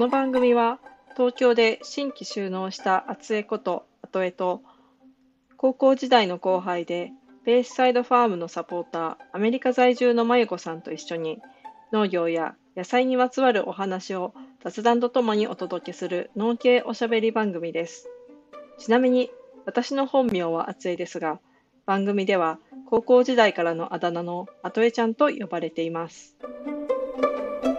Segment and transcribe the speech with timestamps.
[0.00, 0.78] この番組は
[1.14, 4.62] 東京で新規就農した厚江こと後江と
[5.58, 7.12] 高校時代の後輩で
[7.44, 11.42] ベースサイドファームのサポーターアメリカ在住のまゆこさんと一緒に
[11.92, 14.32] 農業や野菜にまつわるお話を
[14.64, 18.08] 雑談とともにお届けする農系おしゃべり番組です。
[18.78, 19.30] ちなみに
[19.66, 21.40] 私の本名は厚江ですが
[21.84, 26.38] 番組では高校時代からのあだ名の後江ちゃんと呼ばれています。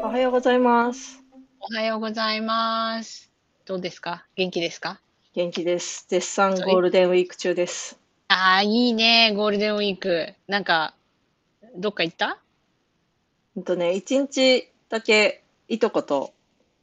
[0.04, 1.31] おはようございます。
[1.64, 3.30] おはようございます。
[3.66, 4.26] どうですか？
[4.36, 5.00] 元気ですか？
[5.36, 6.06] 元気です。
[6.10, 8.00] 絶賛ゴールデンウィーク中です。
[8.30, 10.34] ああ、いいね、ゴールデンウィーク。
[10.48, 10.96] なんか、
[11.76, 12.40] どっか行った？
[13.54, 16.34] ほんとね、一日だけいとこと、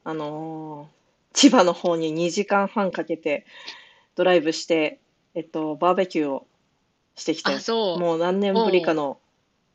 [0.05, 0.99] あのー
[1.33, 3.45] 千葉の方に2時間半かけて
[4.15, 4.99] ドライブして、
[5.35, 6.47] えっと、バーベキューを
[7.15, 7.99] してきて、あ、そう。
[7.99, 9.19] もう何年ぶりかの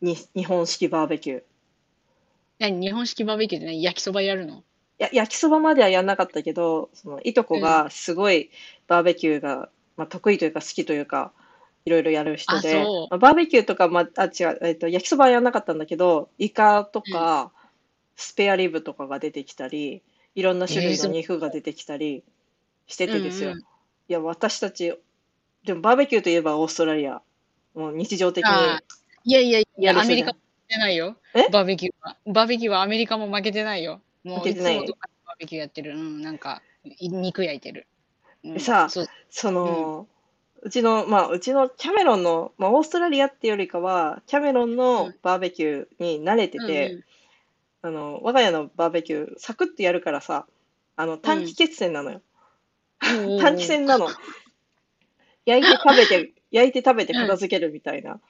[0.00, 1.38] に日本式バーベキュー。
[1.40, 1.42] い
[2.58, 2.80] 何？
[2.80, 3.82] 日本式バーベキューで何？
[3.82, 4.64] 焼きそばやるの？
[4.98, 8.50] や、焼きそばまではやんなかったけど、そのいとこがすごい
[8.86, 11.32] バーベキューが、まあ、得意というか好きというか、
[11.84, 17.52] いろいろやる人で、まあバーベキューとか、まあ、あ、違う、えっと、焼きそばはやんなかったんだけど、イカとか、
[18.16, 20.02] スペアリブとかが出てきたり、
[20.34, 22.22] いろんな種類の肉が出てきたり
[22.86, 23.50] しててですよ。
[23.50, 23.64] うんうん
[24.06, 24.92] いや、私たち、
[25.64, 27.22] でもバーベキューといえばオーストラリア。
[27.74, 28.50] もう日常的に。
[28.50, 28.82] あ
[29.24, 31.48] いやいやいや、アメリカも負けてないよえ？
[31.48, 32.16] バーベキューは。
[32.26, 34.02] バーベキューはアメリカも負けてないよ。
[34.24, 34.54] もうい。
[34.54, 34.92] つもかで
[35.26, 35.96] バーベキューやってる。
[35.96, 37.86] うん、なんか、い肉焼いてる。
[38.42, 39.06] うんでさそう。
[39.30, 40.06] その、
[40.62, 47.04] うちの、まあ、うちのキャメロンの、まあ、オーストラリアっていうよりかは、キャメロンのバーベキューに慣れてて、うんうん。
[47.82, 50.46] あの、我が家のバーベキュー、サクッとやるからさ、
[50.96, 52.22] あの、短期決戦なのよ。
[53.40, 54.08] 短期戦なの。
[55.44, 58.20] 焼いて食べて、 焼いて食べて片付けるみたいな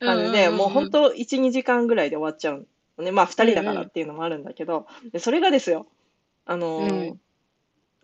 [0.00, 2.64] 感じで、もう本当1、2時間ぐらいで終わっちゃうの
[3.02, 3.10] ね。
[3.12, 5.86] まあ、2人だからっていうのもあるんだけど、でそれがですよ、
[6.46, 7.20] あのーうん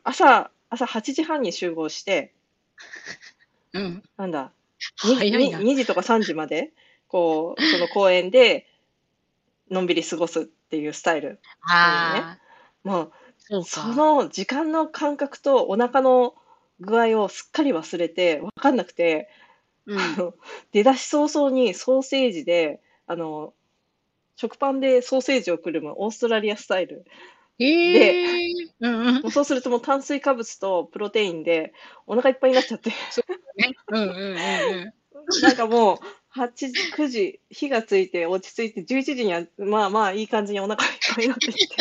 [0.02, 2.32] 朝、朝8時半に集合して、
[3.72, 4.02] うん。
[4.16, 4.52] なんだ、
[5.04, 5.58] 2, 早いな。
[5.58, 6.72] 2時とか3時まで、
[7.08, 8.66] こう、その公園で、
[9.70, 11.38] のんびり過ごすっていうスタイル。
[11.62, 12.38] あ
[12.84, 13.12] あ、も
[13.50, 16.34] う、その時間の感覚とお腹の
[16.80, 19.28] 具合をすっかり忘れて、わかんなくて、
[19.86, 20.34] うん
[20.72, 23.54] 出だし早々にソーセージで、あの、
[24.40, 27.04] 食パンでソーセージをくるむオーストラリアスタイル。
[27.58, 29.14] ええうんうん。
[29.16, 31.74] もうそうするともう炭水化物とプロテインで
[32.06, 32.96] お腹いっぱいになっちゃって、ね。
[33.88, 34.36] うんうんうんう
[35.36, 35.42] ん。
[35.42, 35.98] なんかもう
[36.30, 41.76] 8時、9時、火がついて落ち着いて11時にはまあまあいい感じにお腹いっぱいになってきて、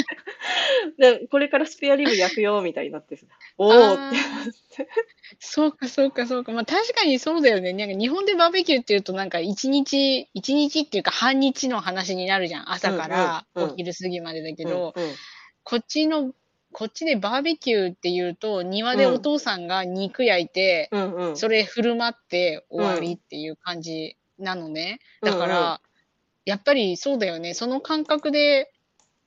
[0.98, 3.20] で、これからスペアリブ焼くよみたいになって、
[3.58, 4.88] おーって。
[5.40, 6.52] そうかそうかそうか。
[6.52, 7.74] まあ確かにそうだよね。
[7.74, 12.72] なんか日本でバーベキューっていうとなんか一日、一日っていうか半日の話になるじゃん。
[12.72, 15.14] 朝からお昼過ぎまでだけうんど、うん
[15.64, 16.34] こっちの、
[16.72, 25.00] こっちでバーベキューっていうと庭でお父さんが肉焼いて、うんうんそれ振る舞って終わりっていう感じなのね。
[25.22, 25.78] だから、うんうん
[26.46, 27.54] やっぱりそうだよね。
[27.54, 28.72] その感覚で、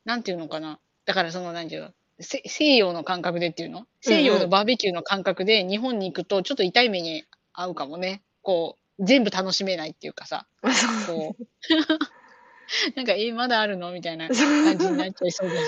[0.04, 0.80] なんていうのかな。
[1.12, 1.90] だからその、なんていうの、
[2.20, 3.86] せ西洋の感覚でっていうの？
[4.00, 7.24] 西洋のバーベキューの感覚で日本に行くとちょっと痛い目に
[7.54, 8.22] 遭うかもね。
[8.40, 10.46] こう、全部楽しめないっていうかさ、
[11.06, 11.46] こう。
[12.96, 13.92] なんか、え、まだあるの？
[13.92, 15.60] みたいな 感じになっちゃいそうだし。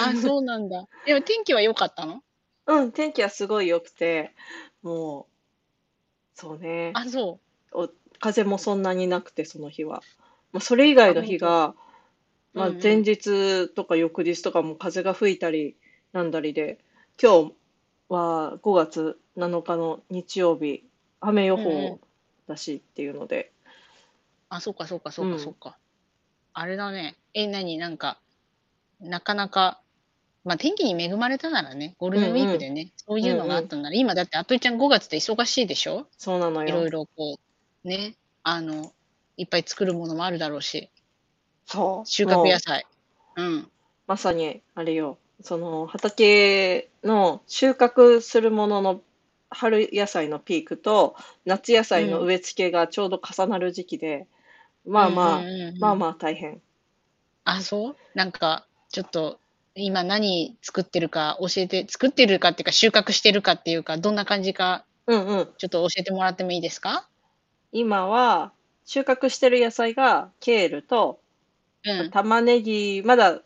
[0.00, 0.88] あ、そうなんだ。
[1.06, 2.24] でも天気は良かったの？
[2.66, 4.32] うん、天気はすごい良くて、
[4.82, 5.28] も
[6.34, 7.38] う、そうね、あ、そ
[7.72, 7.90] う。
[8.18, 10.02] 風もそんなになくて、その日は。
[10.52, 11.74] まあ、それ以外の日が、
[12.52, 15.76] まあ、前日とか翌日とかも風が吹いたり
[16.12, 16.78] なんだりで、
[17.20, 17.54] 今日
[18.08, 20.84] は5月7日の日曜日、
[21.20, 22.00] 雨予うんうん報
[22.48, 23.52] だしっていうので、
[24.48, 25.78] あ、そうか、そうか、そうか、うんそうか。
[26.52, 27.16] あれだね。
[27.34, 27.78] え、何？
[27.78, 28.20] なんか、
[29.00, 29.80] なかなか、
[30.44, 36.08] まあ天気に恵まれたならね、ゴールデンウィークでね、そういうのがあったんなら、今だって、あといちゃん5月って忙しいでしょ？
[36.18, 36.90] そうなのいろいよ。
[36.90, 37.38] ろこ
[37.84, 38.92] う、ね、あの、
[39.36, 40.90] いっぱい作るものもあるだろうし、
[41.70, 42.06] そう。
[42.08, 42.84] 収穫野菜。
[43.36, 43.70] うん。
[44.06, 49.00] まさに、あれよ、その畑の収穫するものの
[49.50, 54.26] 春野菜のピークと夏野菜の植え付けがちょうど重なる時期で、
[54.86, 56.60] まあまあ、うんうんうんうんまあまあ大変。
[57.44, 57.96] あ、そう？
[58.14, 59.38] なんか、ちょっと、
[59.76, 65.48] 今何作ってるか教えて、作ってるかっていうか収穫してるかっていうか、どんな感じか、うんうん。
[65.56, 67.08] ちょっと教えてもらってもいいですか？
[67.72, 68.52] 今は
[68.84, 71.20] 収穫してる野菜がケールと
[71.84, 72.10] うん。
[72.10, 73.40] 玉ねぎ、まだ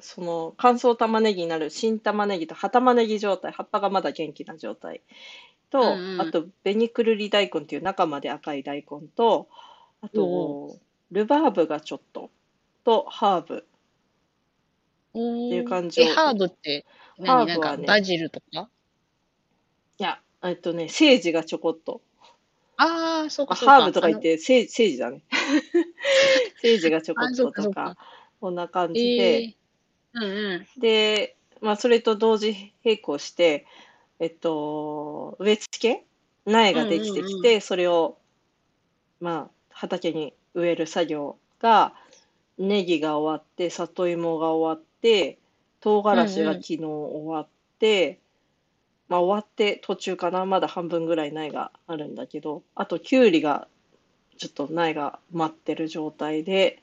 [0.00, 5.02] その乾燥玉ねぎになる新玉ねぎと葉玉ねぎ状態、葉っぱがまだ元気な状態。
[5.70, 6.20] と、うんうん。
[6.20, 9.48] あとベニクルリ大根っていう中まで赤い大根と、
[10.02, 10.76] あと
[11.10, 12.30] ルバーブがちょっと、
[12.84, 13.56] とハーブ。
[13.58, 16.04] っていう感じを。
[16.04, 16.86] え、ハーブって、
[17.18, 17.26] 何？
[17.26, 18.68] なんハーブはねかバジルとか？
[19.98, 22.00] いや、えっとね、セージがちょこっと。
[22.82, 23.54] ああ、そうか。
[23.54, 25.22] ハーブとか言って、セージ、セージだね。
[26.62, 27.96] セージがちょこっととか
[28.40, 30.80] こんな感じで、えー、うんうん。
[30.80, 33.66] で、まあ、それと同時並行して、
[34.18, 36.04] えっと、植え付け？
[36.46, 38.16] 苗ができてきうんて、それを、
[39.20, 41.92] まあ、畑に植える作業が、
[42.58, 45.38] ネギが終わって、里芋が終わって、
[45.80, 47.48] 唐辛子が昨日終わっ
[47.78, 48.20] て、
[49.10, 53.68] まあ、終わって途中かな、まだ半分ぐらい苗があるんだけど、あと、きゅうりが、
[54.38, 56.82] ちょっと苗が待ってる状態で、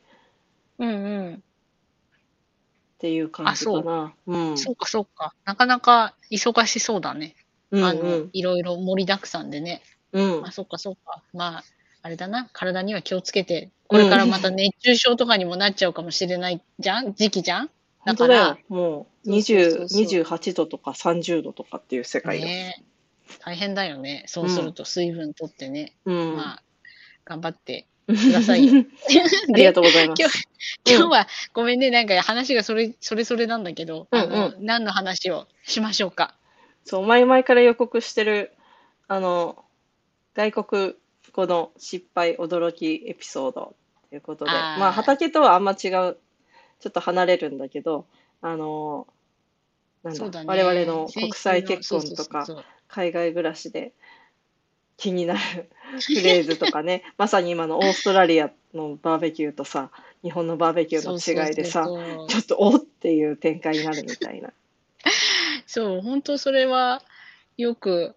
[0.79, 0.93] うんう
[1.31, 1.35] ん。
[1.35, 4.13] っていう感じかな。
[4.27, 4.57] うん。
[4.57, 5.33] そうかそうか。
[5.45, 7.35] なかなか忙しそうだね。
[7.71, 8.29] うんあの、うん。
[8.33, 9.81] いろいろ盛りだくさんでね。
[10.13, 10.51] うんあ、。
[10.51, 11.21] そうかそうか。
[11.33, 11.63] まあ、
[12.01, 12.49] あれだな。
[12.53, 17.13] 体には気をつけて、これからまた熱中症とかにもなっちゃうかもしれないじゃん？
[17.13, 17.69] 時期じゃん？
[18.05, 18.25] だか。
[18.25, 22.45] もうそうそうそう20、そう28度とか30度とかっていう世界だ。
[22.45, 22.83] ね
[23.39, 24.23] 大変だよね。
[24.27, 25.93] そうすると水分取ってね。
[26.05, 26.35] うん。
[26.37, 26.63] まあ、
[27.25, 28.85] 頑張ってくださいよ。
[29.53, 30.21] ありがとうございます。
[30.85, 36.35] 今今日は、ごめんね、なんか話がそれ、それそれなんだけど、うんうんあの、何の話をしましょうか。
[36.85, 38.53] そう、前々から予告してる、
[39.09, 39.65] あの、
[40.33, 40.95] 外国
[41.33, 43.75] 語の失敗、驚きエピソード
[44.09, 46.17] ということで、あーまあ畑とはあんま違う、ちょ
[46.87, 48.05] っと離れるんだけど、
[48.41, 49.07] あの、
[50.09, 50.45] なんだ、そうだね。
[50.47, 52.45] 我々の国際結婚とか
[52.87, 53.93] 海外暮らしで
[54.97, 55.39] 気になる
[56.01, 59.91] フレーズとかね、まさに今のオーストラリアのバーベキューとさ、
[60.23, 61.85] 日本のバーベキューの違いでさ、
[62.27, 64.51] ちょっとおっていう展開になるみたいな。
[65.65, 67.01] そう、本当それは
[67.57, 68.15] よく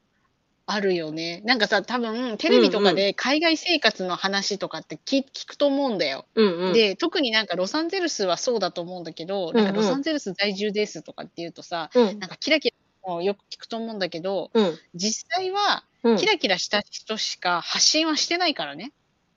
[0.72, 1.42] あるよね。
[1.44, 6.26] なんかさ、多分テレビとかで海外生活の話とかって聞聞くと思うんだよ。
[6.36, 6.72] うんうん。
[6.72, 12.76] で、特になんかロサンゼルスはそうだと思うんだけど、うんうんなんかロサンゼルス在住ですとかっていうとさ、うんなんかキラキラ
[13.10, 18.92] もよく聞くと思うんだけど、うん実際はうんキラキラした人しか発信はしてないからね。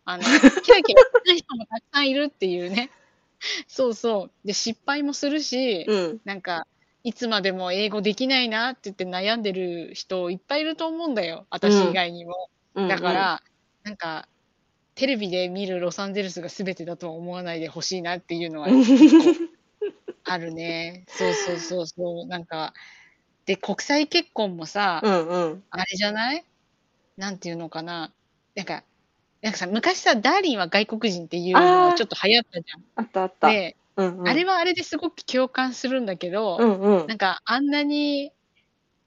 [0.05, 0.23] あの、
[0.61, 2.91] キラキラしてない人もたくさんいるっていうね。
[3.67, 4.47] そうそう。
[4.47, 6.67] で、失敗もするし、うんなんか、
[7.03, 11.45] いつまでも英語できないなって言って悩んでる人いっぱいいると思うんだよ。
[11.49, 12.49] 私以外にも。
[12.75, 13.43] うんだから、
[13.83, 14.27] なんか、
[14.95, 18.83] テレビで見るロサンゼルスが全てだとは思わないでほしいなっていうのは うん
[20.25, 21.05] あるね。
[21.07, 22.27] そうそうそうそう。
[22.27, 22.73] なんか、
[23.45, 26.45] で、国際結婚もさ、うんうんあれじゃない？
[27.17, 28.13] なんていうのかな？
[28.55, 28.83] なんか、
[29.41, 32.65] なんかさ、昔さ、ダーリンは外国人っていうのあーちょっと流行ったじ
[32.95, 33.47] あったあった。
[33.47, 33.53] ゃん。
[33.53, 34.27] で、うんうん。
[34.27, 37.07] あれはあれですごく共感するんだけど、うんうん。
[37.07, 38.31] なんかあんなに、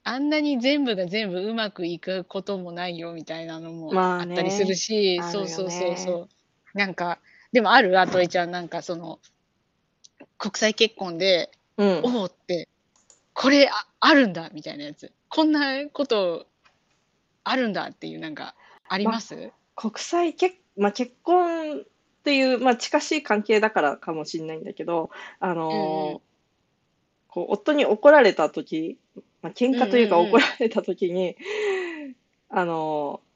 [0.03, 5.49] あんなに全部が全部うまくいくこともないよみたいなのもまあったりするし、あるよね。
[5.49, 6.27] そうそうそうそ
[6.73, 6.77] う。
[6.77, 7.19] なんか、
[7.51, 9.19] でもあるあとえちゃん、なんかその、
[10.37, 12.01] 国際結婚で、うん。
[12.03, 12.69] おおって、
[13.33, 15.11] これああるんだみたいなやつ。
[15.29, 16.47] こんなこと
[17.43, 18.55] あるんだっていうなんか、
[18.87, 21.56] あります、国際結、まあ、結婚
[22.27, 26.19] っていう、まあ、近しい関係だからかもしれないんだけど、あのーうんうん。
[27.29, 28.97] こう夫に怒られた時、
[29.41, 30.35] まあ喧嘩というかうんうんうん。
[30.35, 31.37] 怒られた時に、
[32.49, 33.27] あのー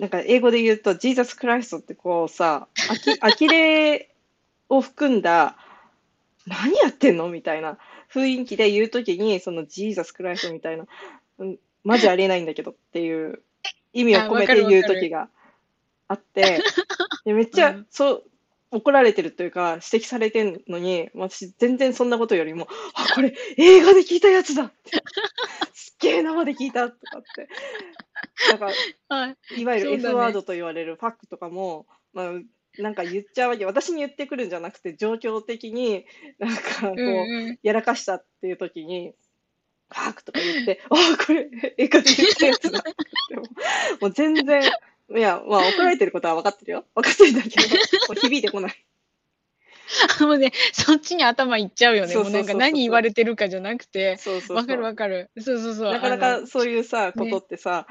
[0.00, 4.10] なんか英語で言うと、ジーザス・クライストってこうさ、あき 呆れ
[4.68, 5.56] を含んだ、
[6.46, 7.78] 何やってんのみたいな
[8.12, 10.86] 雰囲気で言うときに、そのジーザス・クライストみたいな、
[11.38, 13.42] うん、マジありえないんだけどっていう
[13.92, 15.28] 意味を込めて言うときが
[16.08, 16.62] あって、
[17.24, 18.24] でめっちゃ、うんそう、
[18.70, 24.90] 怒られてるというか、指摘されてるのに、私全然そんなことよりも、あ、これ映画で聞いたやつだって、
[25.72, 27.48] すっげえ生で聞いたとかって。
[28.50, 28.70] なんか、
[29.08, 29.60] はい。
[29.60, 32.32] いわゆる F ワードと言われるファックとかも、まあ、
[32.82, 33.64] なんか言っちゃうわけ。
[33.64, 36.06] 私に言ってくるんじゃなくて、状況的に、
[36.38, 37.08] なんかこう、うん
[37.48, 37.58] うん。
[37.62, 39.14] やらかしたっていう時に、
[39.90, 41.48] ファックとか言って、ああ、これ、
[41.78, 42.82] 映画で言ったやつだ
[44.00, 44.62] もう全然、
[45.10, 46.84] いや、まあ怒られてることは分かってるよ。
[46.94, 47.54] 分かってるんだけど、
[48.08, 48.84] もう響いてこない。
[50.20, 52.12] もうね、そっちに頭いっちゃうよね。
[52.12, 54.56] そうそうそうそうもうなんか何言われてるかじゃなくて、そうそうそう。
[54.58, 55.30] わかるわかる。
[55.38, 55.92] そうそうそう。
[55.92, 57.86] なかなあのかそういうさ、ことってさ、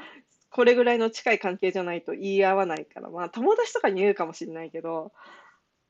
[0.50, 5.12] これぐらいの近い関係じゃないと言い合わないから、まあ友達とかに言うかもしれないけど、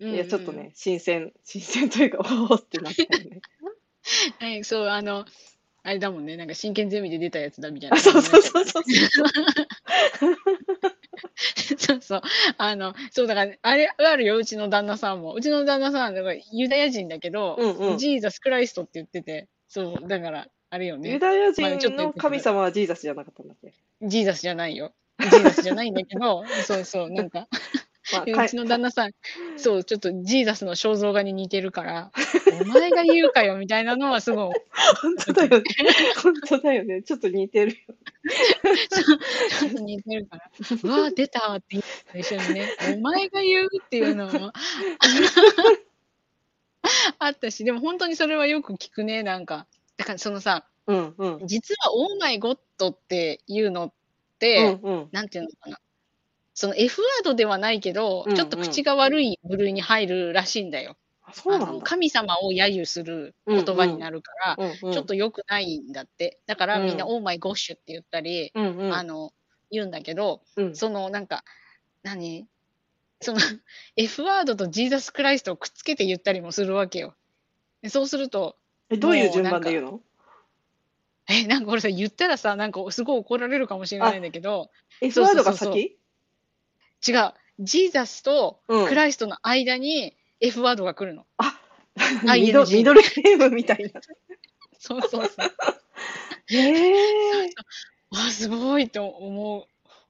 [0.01, 2.19] うんうんいや、ちょっとね、新鮮、 新鮮というか、
[2.51, 3.41] おおってなったよね。
[4.39, 5.27] はい、そう、あの、
[5.83, 8.71] あれだもんね、なんか真剣ゼミで出たやつだみたいなそうじになっちゃった。
[8.71, 9.27] そうそうそ
[10.91, 10.98] う。
[11.79, 12.23] そうそう。
[12.57, 15.35] あの、そうだから、あれあるよ、うちの旦那さんも。
[15.35, 21.63] うちの旦那さん、だからユダヤ人だけど、うんうんジーザス・クライストって言ってて、そう、だから、あれよユね、ダヤ人
[21.97, 23.73] の神様はジーザスじゃなかったんだっけ？
[24.03, 24.93] ジーザスじゃないよ。
[25.21, 27.49] ジーザスじゃないんだけど、 そうそう、なんか、
[28.13, 29.13] まあ、うちの旦那さん、
[29.57, 32.11] そう、ちょっとジーザスの肖像画に似てるから、
[32.63, 34.55] お前が言うかよみたいなのはすごい、
[35.03, 35.65] 本当だよね。
[36.23, 37.03] 本当だよね。
[37.03, 37.77] ちょっと似てるよ。
[39.61, 40.51] ちょっと似てるから、
[40.83, 44.53] うわ、出たって言うのと一緒にね、お前が言うっていうのも
[47.19, 49.67] あったし、でも本当にそれはよく聞くね、なんか。
[49.97, 51.47] だからそのさ、うんうん。
[51.47, 53.93] 実はオーマイゴッドっていうのっう
[54.39, 55.09] て、んうん。
[55.13, 55.79] なんていうのかな。
[56.59, 60.97] その F ワードではないけど、うんうんちょっと口が悪い部類に入るらしいんだよ。
[61.23, 61.85] あそうなんだ。
[61.85, 66.41] 神様を揶揄する言葉になるから、うんうん、ちょっと良くないんだって。
[66.47, 69.33] だからみんな、うんオーマイゴッシュって言ったり、うんうん、あの、
[69.71, 71.45] 言うんだけど、うん、そのなんか、
[72.03, 72.49] 何？
[73.21, 73.39] その
[73.95, 77.15] F ワードとジーザス・クライストをくっつけて言ったりもするわけよ。
[77.83, 78.57] でそうすると、
[78.91, 80.01] えどういう順番で言うの？
[81.29, 85.98] え、なんかこれさ、言ったらさ、なんかすごい怒られるかもしれないんだけど、?F ワードが先？
[87.07, 91.27] 違う、ジーザスとうんクライストの間に F ワードが来るの。
[92.23, 94.01] ミド ING ミドルネームみたいな。
[94.79, 95.53] そうそうそう。
[96.47, 97.51] へえ。
[98.11, 99.67] あ、すごいと思う、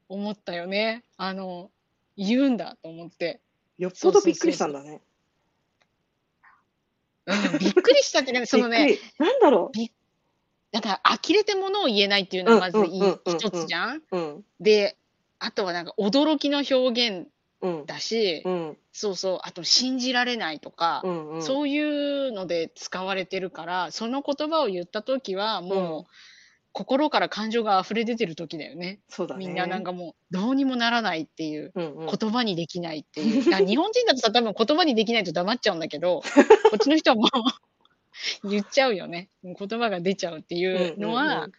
[0.08, 1.04] 思ったよね。
[1.16, 1.70] あの、
[2.16, 3.40] 言うんだと思って。
[3.78, 5.00] よっぽどびっくりしたんだね。
[7.26, 9.72] うん、びっくりしたってね、 そのね、なんだろ
[10.70, 13.96] だから呆れてものを言えないっていうのはまず一つじゃん。
[13.98, 14.02] う。
[14.10, 14.44] うん。
[14.60, 14.97] で、
[15.38, 17.28] あとはなんか驚きの表現
[17.60, 17.86] うん。
[17.86, 18.76] だし、うん。
[18.92, 21.30] そうそう、あと信じられないとか、うん。
[21.34, 21.42] うん。
[21.42, 26.04] そういうので使われてるから、その言葉を言った時はもう、うん
[26.72, 29.00] 心から感情が溢れ出てる時だよね。
[29.08, 29.46] そうだね。
[29.46, 31.72] みんななんかもうどうにもならないっていう。
[31.74, 33.42] うんうん、言葉にできないっていう。
[33.66, 36.22] 日本人だとさ、多分言葉にできないと黙っちゃうんだけど、
[36.70, 37.28] こっちの人はもう
[38.48, 39.28] 言っちゃうよね。
[39.42, 41.52] 言葉が出ちゃうっていうのうんうんはうん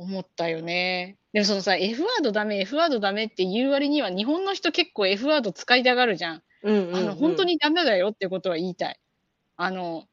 [0.00, 1.18] 思ったよね。
[1.32, 6.42] でもそのさ、F ワードダメ、F ワードダメって言う割には、日本の人結構 F ワード使いたがるじゃん。
[6.62, 9.00] うんうんうん、あの、本当にダメだよってことは言いたい。
[9.56, 10.06] あの、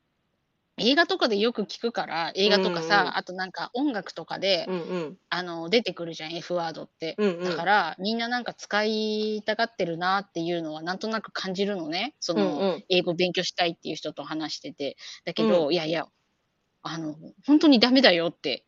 [0.80, 5.18] 映画とかでよく聞くから、映画とかさ、うんうんあとなんか音楽とかで、うんうん。
[5.30, 7.16] あの、出てくるじゃん、F ワードって。
[7.18, 7.44] うんうん。
[7.46, 12.14] だから、みんななんか使いたがってるなっていうのはなんとなく感じるのね。
[12.20, 14.98] その、うんうん英語勉強したいっていう人と話してて。
[15.24, 16.06] だけど、いやいや、
[16.84, 17.16] あの、
[17.46, 18.64] 本当にダメだよって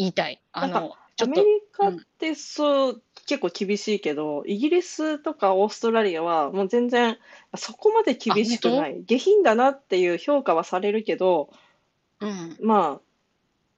[0.00, 0.40] 言いたい。
[0.52, 7.18] あの、アメリ、カってそう、結構厳しいけど、イギリスとかオーストラリアはもう全然
[7.54, 9.02] そこまで厳しくない。
[9.04, 11.50] 下品だなっていう評価はされるけど、
[12.20, 12.56] うん。
[12.62, 13.00] まあ、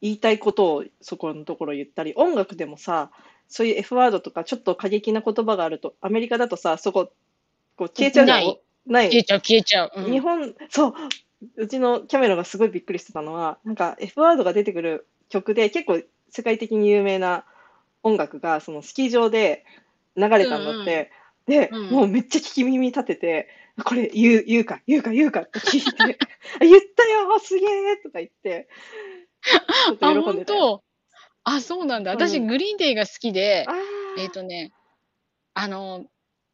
[0.00, 3.10] 言いたいことをそこのところ言ったり、音楽でもさ、
[3.48, 7.12] そういう F ワードとかちょっと過激な言葉があると、アメリカだとさ、そこ、
[7.74, 9.92] こう消えちゃうないない消えちゃう、消えちゃう。
[9.96, 10.94] うん日本、そう、
[11.56, 17.44] うちのキャメロがすごいびっくりしてたのは、なんか F ワードが出てくる曲で結構世界的に有名な
[18.02, 19.64] 音楽がそのスキー場で
[20.16, 21.10] 流れたんだって、
[21.46, 21.90] で、うん。
[21.90, 23.48] もうめっちゃ聞き耳立てて、
[23.84, 26.18] これ言う、言うか、言うか、言うかって聞いて、
[26.60, 28.68] あ言ったよ、すげえとか言って、
[29.86, 30.54] ちょっあ、と喜ん本でた
[31.44, 32.12] あ、そうなんだ。
[32.12, 32.18] うん。
[32.18, 33.72] 私、グリーンデーが好きで、あ
[34.18, 34.72] えっ、とね、
[35.54, 36.04] あの、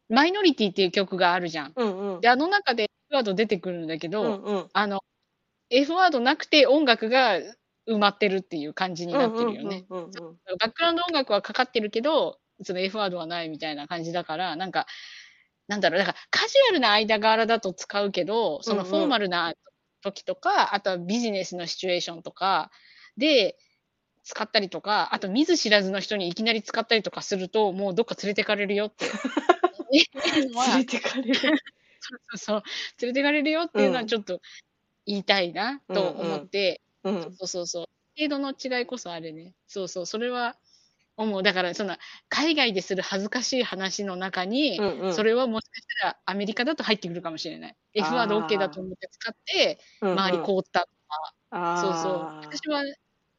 [0.08, 1.72] マイノリティっていう曲があるじゃん。
[1.72, 2.20] ーうんうん。
[2.20, 4.68] で、あの中で F ワード出てくるんだけど、うんうん。
[4.72, 5.00] あの、
[5.70, 7.38] F ワードなくて音楽が
[7.88, 9.84] 埋まってるっていう感じになってるよね。
[9.88, 14.86] うんうんうんうんバックグラウンド音楽はかかってるけど、その F ワードはないみたいな感じだから、なんか、
[15.68, 19.54] なんだろう、だからカジュアルな間柄だと使うけど、そのフォーマルな
[20.02, 22.70] 時とか、あとはビジネスのシチュエーションとか
[23.16, 23.56] で
[24.24, 29.06] 使ったりとか、あと見ず知らずの人にいきなり使ったりとかすると、もうどっか連れてかれるよって。
[29.90, 31.34] 連れてかれる。
[32.00, 32.62] そうそうそう、
[33.02, 34.40] 連れてかれるよっていうのうんはちょっと
[35.06, 36.80] 言いたいなと思って、
[37.10, 37.86] うんそうそうそう。
[38.16, 39.54] 程度の違いこそあれね。
[39.66, 40.56] そうそう、それは
[41.16, 41.42] 思う。
[41.42, 41.96] だから、その、
[42.28, 47.76] 海外でする恥ずかしい話の中に、うんうんそれはもしかしたらアメリカだと入ってくるかもしれない。
[47.94, 50.88] F ワード OK だと思って使って、うんうん周り凍った。
[51.50, 52.12] あそうそう。
[52.12, 52.82] ー私は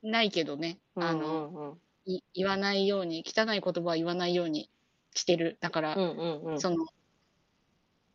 [0.01, 0.79] ないけどね。
[0.95, 4.69] あの、うんうんうんい言わないように、汚い言葉は言わないように
[5.13, 5.57] してる。
[5.59, 6.77] だから、うんうんうんその、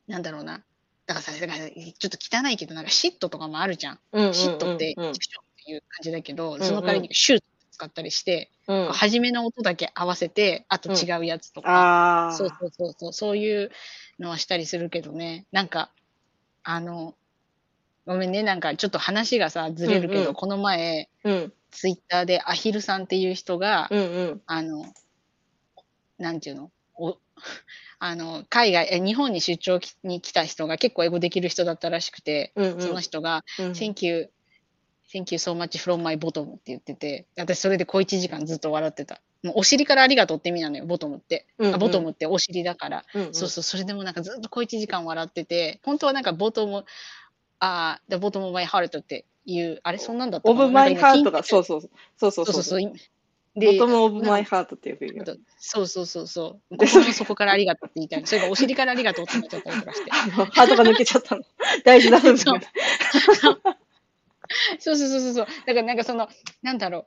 [0.09, 0.65] なんだろうな。
[1.07, 3.99] だからさ、だからちょっと汚いけど、なんか嫉妬とかもあるじゃん。
[4.13, 5.07] うんうん嫉妬って、うん。
[5.07, 6.63] うんチクションっていう感じだけど、んうん。
[6.63, 8.87] その代わりにシュート使ったりして、うん。
[8.93, 12.33] 初めの音だけ合わせて、あと違うやつとか、ああ。
[12.33, 13.71] そうそうそうそう、そういう
[14.19, 15.93] のはしたりするけどね、なんか、
[16.63, 17.15] あの、
[18.07, 20.35] ごめんね、なんかちょっと話がさ、ずれるけど、うんうん。
[20.35, 21.53] この前、うん。
[21.71, 24.03] ツイッターでアヒルさんっていう人が、うんう
[24.37, 24.43] ん。
[24.47, 24.87] あの、
[26.19, 26.71] なんていうの？
[26.97, 27.19] お
[27.99, 34.31] あの、海外、え日本に出張に来た人が結構英語できる人だったらしくて、うんうんその人が、うん Thank you,
[35.13, 39.21] thank you so much from my bottom って言ってて、私それで小1時間ずっと笑ってた。
[39.43, 41.47] もうお尻からありがとうって意味なのよ、ボトムって。
[41.59, 43.05] うんうんあボトムってお尻だから。
[43.15, 46.85] うんうんそうそう、それでもなんかずっと小1時間笑ってて、本当はなんかボトム、
[47.59, 52.81] あー、The bottom of my heart っていう、あれそんなんだったオブマイハートが、そそううそうそうそうそうそう。
[52.81, 52.93] そう。
[53.57, 55.21] でボトムオブマイハートっていうふうに。
[55.59, 56.77] そうそうそうそう。
[56.77, 58.27] で心の底からありがとうって言いたい。
[58.27, 60.11] それがお尻からありがとうってなっちゃったりとかして。
[60.11, 61.43] ハートが抜けちゃったの。
[61.85, 62.67] 大事な部分そうが。
[64.79, 65.47] そうそうそうそう。
[65.67, 66.29] だからなんかその、
[66.63, 67.07] なんだろ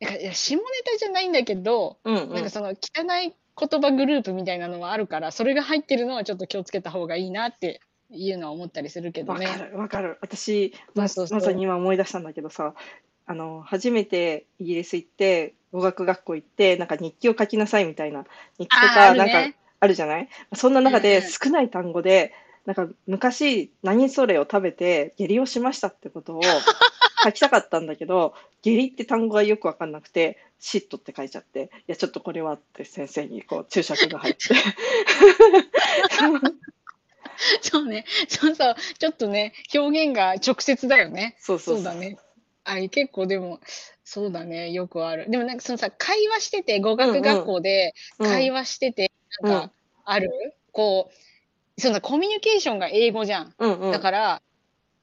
[0.00, 0.04] う。
[0.04, 2.74] なんかいや下ネタじゃないんだけど、うんうんなんかその汚
[3.24, 9.46] い言葉グループみたいなのはあるから、それが入ってるのはちょっと気をつけた方がいいなっていうのは思ったりするけどね。
[9.46, 10.18] わかるわかる。
[10.20, 12.74] 私、まそうそうそうまさに今思い出したんだけどさ、
[13.26, 18.24] あの、初めてイギリス行って、語学学校行って、なんか日記を書きなさいみたいな、
[18.58, 20.28] 日記とか、なんかあるじゃない？
[20.54, 22.32] そんな中で少ない単語で、
[22.66, 26.42] なんか昔何それを食べて下痢をしましたってことを
[27.24, 34.42] 書きたかったんだけど、下痢って単語がよくわかんなくて、シットって書いちゃって、いや、ちょっとこれはって先生にこう注釈が入って。
[37.62, 38.04] そうね。
[38.28, 38.76] そうそう。
[38.98, 41.34] ちょっとね、表現が直接だよね。
[41.40, 42.16] そうそうそうだね。
[42.64, 43.60] あれ結構でも、
[44.04, 44.70] そうだね。
[44.70, 45.28] よくある。
[45.30, 49.72] でもなんかそのさ、会話してて、語学学校でうん会話してて、うんなんか
[50.04, 50.30] ある、
[50.72, 53.54] こう、そのコミュニケーションが英語じゃん。
[53.58, 53.92] うんうん。
[53.92, 54.42] だから、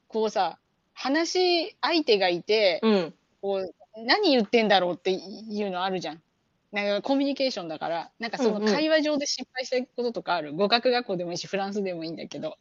[0.08, 0.58] こうさ、
[0.94, 3.14] 話し相手がいて、うん。
[3.42, 3.74] こう、
[4.04, 6.22] 何言ってんだろうっていうのあるじゃん。
[6.72, 12.56] なんかコミュニケーションだから、なんかその会話上で失敗したこととかある、語学学校でもいいし、フランスでもいいんだけど。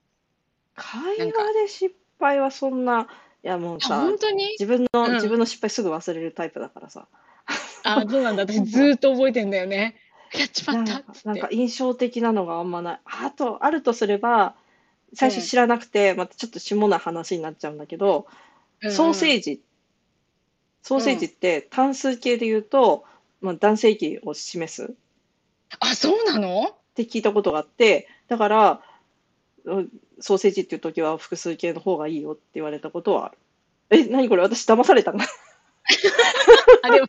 [0.75, 3.07] 会話で失敗はそんな、
[3.43, 4.49] いやもうあ、さ、本当に？
[4.59, 7.07] 自分の、うん自分の失敗すぐ忘れるタイプだからさ。
[7.83, 8.43] あ、そうなんだ。
[8.43, 9.95] 私 ずーっと覚えてんだよね。
[10.33, 12.99] やっちまったっなんか印象的なのがあんまない。
[13.05, 14.55] あと、あるとすれば、
[15.13, 18.27] 最初知らなくて、またちょっと下な話になっちゃうんだけど、
[18.91, 19.61] ソーセージ。
[20.83, 23.05] ソーセージって単数形で言うと、
[23.41, 24.87] まあ、男性器を示すっ
[25.79, 26.75] あ、そうなの？
[26.95, 28.79] て聞いたことがあって、だから、うん
[30.19, 33.37] ソーセージっていう時は複数形の方がいいよって言われたことはある。
[33.91, 34.41] え、何これ？
[34.43, 35.19] 私騙されたの？
[36.83, 37.07] あ、でも、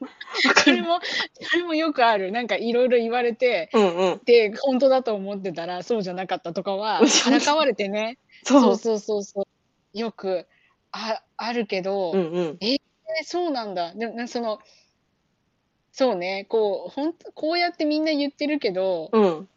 [0.64, 1.00] それも、
[1.50, 2.32] それもよくある。
[2.32, 4.20] なんかいろいろ言われて、うんうん。
[4.24, 8.18] で、本当だと思ってたら、そうじゃなかったとかは、嘘からかわれてね。
[8.44, 8.60] そ。
[8.60, 9.98] そううそうそうそう。
[9.98, 10.46] よく、
[10.92, 12.58] あ、あるけど、うんうん。
[12.60, 12.78] え
[13.24, 13.92] そうなんだ。
[13.94, 14.60] でも、なその、
[15.92, 19.48] そうね、こう、ほんと、こうやってみんな言ってるけど、うん。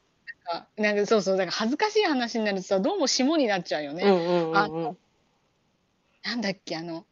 [0.45, 4.03] あなんかそうそう、だから恥ずかしい話になるとさ、どうも下になっちゃうよね。
[4.03, 4.97] うんうんうんあうん。
[6.23, 7.05] なんだっけ、あの、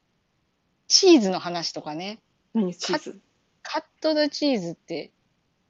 [0.88, 2.20] チーズの話とかね。
[2.54, 3.20] 何チーズ？
[3.64, 5.12] カットドチーズって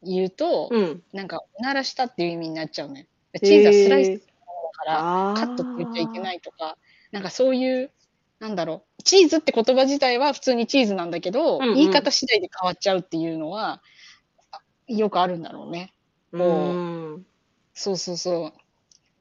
[0.04, 1.04] 言うと、うん。
[1.13, 3.08] なんか、おならしたっていう意味になっちゃうね。
[3.43, 4.26] チーズはスライスだ
[4.74, 6.78] から、あカットって言っちゃいけないいとか、
[7.12, 7.91] なんかそういう、
[8.39, 13.82] なんだろう、チーズって言葉自体は普通にチーズなんだけど、うんうん言い方次第で変わっちゃうっていうのは、
[14.52, 15.93] あよくあるんだろうね。
[16.32, 17.26] うこん。
[17.73, 18.53] そうそうそう。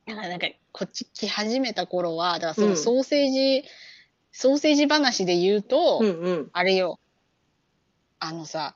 [0.06, 3.64] だからなんか、こっち来始めた頃は、だからそうのんソーセージ、
[4.32, 6.50] ソーセージ話で言うと、うんうん。
[6.52, 6.98] あれよ、
[8.18, 8.74] あのさ、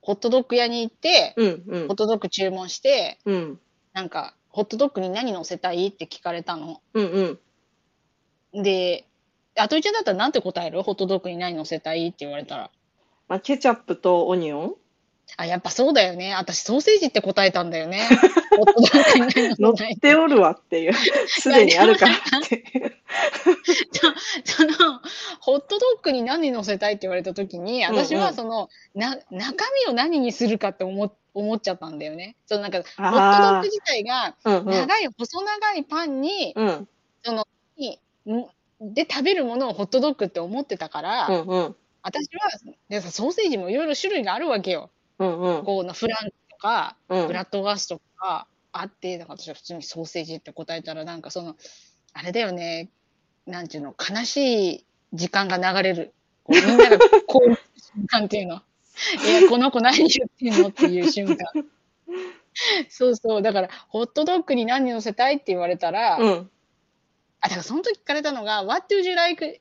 [0.00, 1.94] ホットドッグ屋に行って、うんうんホッ。
[1.94, 3.60] トドッグ注文して、うん
[3.92, 6.80] なんか、ホットドッグに何乗せたいって聞かれたの。
[6.92, 7.38] うん
[8.52, 8.62] うん。
[8.62, 9.06] で、
[9.56, 10.82] あといちゃんだったらなんて答える？
[10.82, 12.08] ホットドッグに何乗せたい？
[12.08, 12.70] って言われたら。
[13.28, 14.74] まあ、ケチャップとオニオン？
[15.36, 16.34] あ、やっぱそうだよね。
[16.34, 18.08] 私ソーセージって答えたんだよね。
[18.56, 20.94] ホットドッグに何乗っておるわっていう。
[21.26, 22.92] すでにあるからってい う。
[24.44, 25.00] その、
[25.40, 32.36] ホットドッグに何乗せたいって言われた時に、うんうん私はその、な、中身を何にするかって思っ思っちゃったんだよね。
[32.46, 34.66] そのなんか、ホットドッグ自体が、うんうん。
[34.66, 36.88] 長い、細長いパンに、うん
[37.76, 37.98] に
[38.30, 38.46] ん
[38.80, 41.76] で食べるものをホットドッグって思ってたから、うんうん。
[42.02, 42.50] 私は
[42.88, 44.90] でさソーセージもいろいろ種類があるわけよ。
[45.18, 45.64] うんうん。
[45.64, 51.56] こうフランクとか、うんブラッドガストとかあって、だから私は普通にソーセージって答えたら、なんかその、
[52.12, 52.90] あれだよね、
[53.46, 56.14] なんていうの、悲しい時間が流れる。
[56.48, 58.62] みんなが こう瞬間っていうの。
[59.26, 61.38] え、この子何言ってんのっていう瞬間。
[62.88, 63.42] そうそう。
[63.42, 66.50] だから、ホットドッグに何乗せたいって言われたら、うん。
[67.40, 69.60] あ、だからその時聞かれたのが、What would you like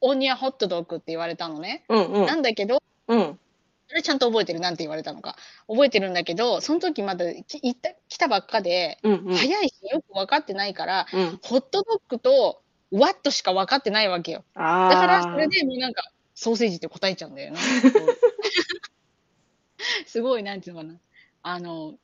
[0.00, 0.96] on your hot dog?
[0.96, 1.84] って言われたのね。
[1.88, 3.38] うんうんなんだけど、うん。
[3.88, 4.60] それちゃんと覚えてる。
[4.60, 5.36] なんて言われたのか。
[5.66, 9.34] 覚えてるんだけど、その時まだき行った来たばっかで、うんうん。
[9.34, 11.38] 早いしよく分かってないから、うん。
[11.42, 14.44] ホットドッグと What しか分かってないわけよ。
[14.54, 14.90] ああ。
[14.90, 16.02] だから、それでもうなんか、
[16.34, 17.58] ソーセージって答えちゃうんだよね。
[20.06, 20.94] すごい、なんていうのかな。
[21.42, 21.94] あの、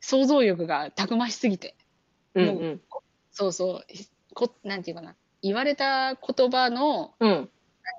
[0.00, 1.74] 想像力がたくましすぎて。
[2.34, 2.80] うんうん。
[3.30, 3.86] そうそう。
[4.34, 5.14] こなんていうかな。
[5.42, 7.50] 言われた言葉の、うん。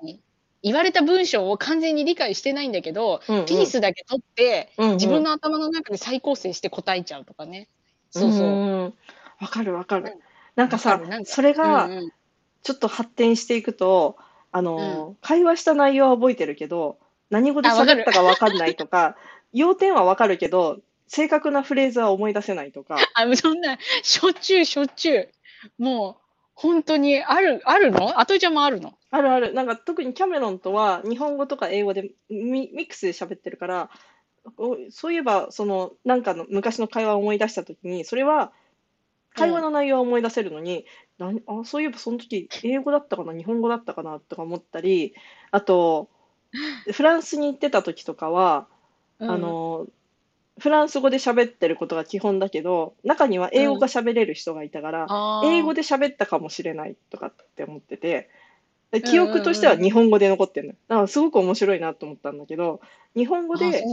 [0.02, 0.20] 何？
[0.64, 7.68] 言われた文章を完全に理解してないんだけど、うんうんピースだけ取って、うんうん自分の頭の中で再構成して答えちゃうとかね。
[8.10, 8.48] そうそう。
[8.48, 8.94] ん
[9.40, 10.16] わかるわかる。
[10.56, 12.12] なんかさわかそれがうんうん
[12.62, 14.16] ちょっと発展していくと、
[14.50, 16.96] あの、会話した内容は覚えてるけど、
[17.28, 19.16] 何語で喋ったかわかんないとか、
[19.52, 22.96] 要点はわかるけど、正確なフレーズは思い出せないとか。
[23.14, 25.30] あ、そんな、しょっちゅうしょっちゅう。
[25.76, 26.16] もう、
[26.54, 28.18] 本当にある、あるの？
[28.18, 28.94] あといちゃんもあるの？
[29.14, 29.54] あるある。
[29.54, 33.90] なんか特にキャメロンとは日本語とか英語でミミックスで喋ってるから、
[34.58, 38.52] おそういえば、その、なんかの昔の会話を思い出したときに、それは、
[39.36, 40.84] 会話の内容は思い出せるのに、
[41.18, 45.14] なんあ、そういえばその時英語だったかな、日本語だったかなとか思ったり、
[45.52, 46.08] あと、
[46.92, 48.66] フランスに行ってた時とかは、
[49.20, 49.86] あ、の、
[50.58, 55.06] フランス語で喋ってることが基本だけど、中には英語が喋れる人がいたから、
[55.44, 58.28] 英語で、で喋ったかもしれないとかって思ってて、で
[59.00, 60.78] 記憶としては日本語で残ってるのよ。
[60.88, 62.80] だからすごく面白いなと思ったんだけど、
[63.16, 63.84] 日本語で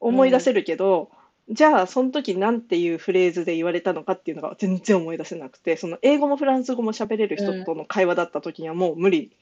[0.00, 1.10] 思い出せるけど、
[1.50, 9.36] じゃあその時なんていうフレーズで言われたのかっていうのが全然思い出せなくて、その英語もフランス語も喋れる人との会話だった時にはもう無理。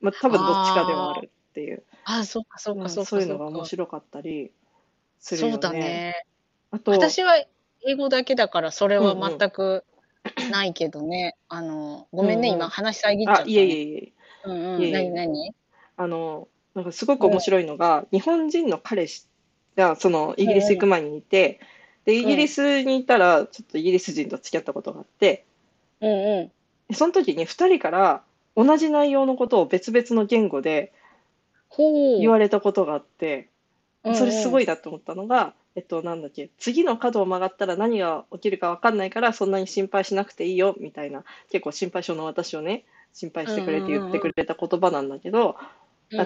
[0.00, 3.10] まあ多分どっちかではあるっていう、あ、そうか、そうまあか、そうか。
[3.10, 4.52] そういうのが面白かったり
[5.20, 6.24] するよそうだね。
[6.70, 7.34] あと、私は
[7.86, 9.84] 英語だけだから、それは全く
[10.50, 11.36] ないけどね。
[11.48, 13.52] あの、ごめんね、うんうん今話遮っちゃった、あ、ね。
[13.52, 14.12] いえいえいえ。
[14.44, 14.92] うんうん。
[14.92, 15.52] 何何？
[15.96, 19.26] あの、なんかすごく面白いのが、日本人の彼氏
[19.76, 21.60] が、その、イギリス行く前にいて、
[22.04, 25.44] で、イギリスにいたら、ちょっとイギリス人と付き合ったことがあって、
[26.00, 26.52] うんうん。
[26.88, 28.22] でその時に2人から
[28.56, 30.92] 同じ内容のことを別々の言語で。
[32.20, 33.48] 言われたことがあって、
[34.14, 34.64] それすごい。
[34.64, 45.72] いなと思ったのが、えっと、なんだっけ、次の角を曲がったら何が起きるか分かんないから、そんなに心配しなくていいよ、みたいな、結構心配性の私をね、心配してくれて言ってくれた言葉なんだけど、うん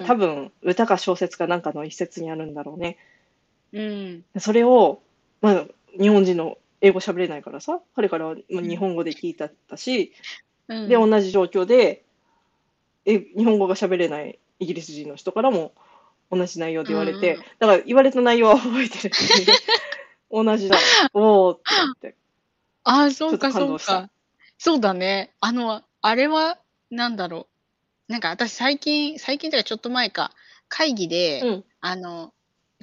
[0.05, 2.97] 多分、歌か小説かなんかの一節にあるんだろうね。
[3.71, 4.25] うん。
[4.37, 5.01] それを、
[5.39, 5.65] まあ、
[5.97, 10.11] 日本人の英語喋れないからさ、彼から日本語で聞いたし、
[10.67, 10.89] うん。
[10.89, 12.03] で、同じ状況で、
[13.05, 15.71] え、日本語が喋れないイギリス人の人からも
[16.29, 19.57] 同じ内容で言われて、うんうんだから言われた内容は覚えてるっていう
[20.43, 20.77] 同じだ。
[21.13, 22.15] おーってなって。
[22.83, 24.09] ああ、そうか、そうか。
[24.57, 25.33] そうだね。
[25.39, 27.47] あの、あれは、なんだろ
[28.09, 28.11] う。
[28.11, 30.31] なんか私最近、最近というかちょっと前か、
[30.69, 31.65] 会議で、うん。
[31.81, 32.33] あの、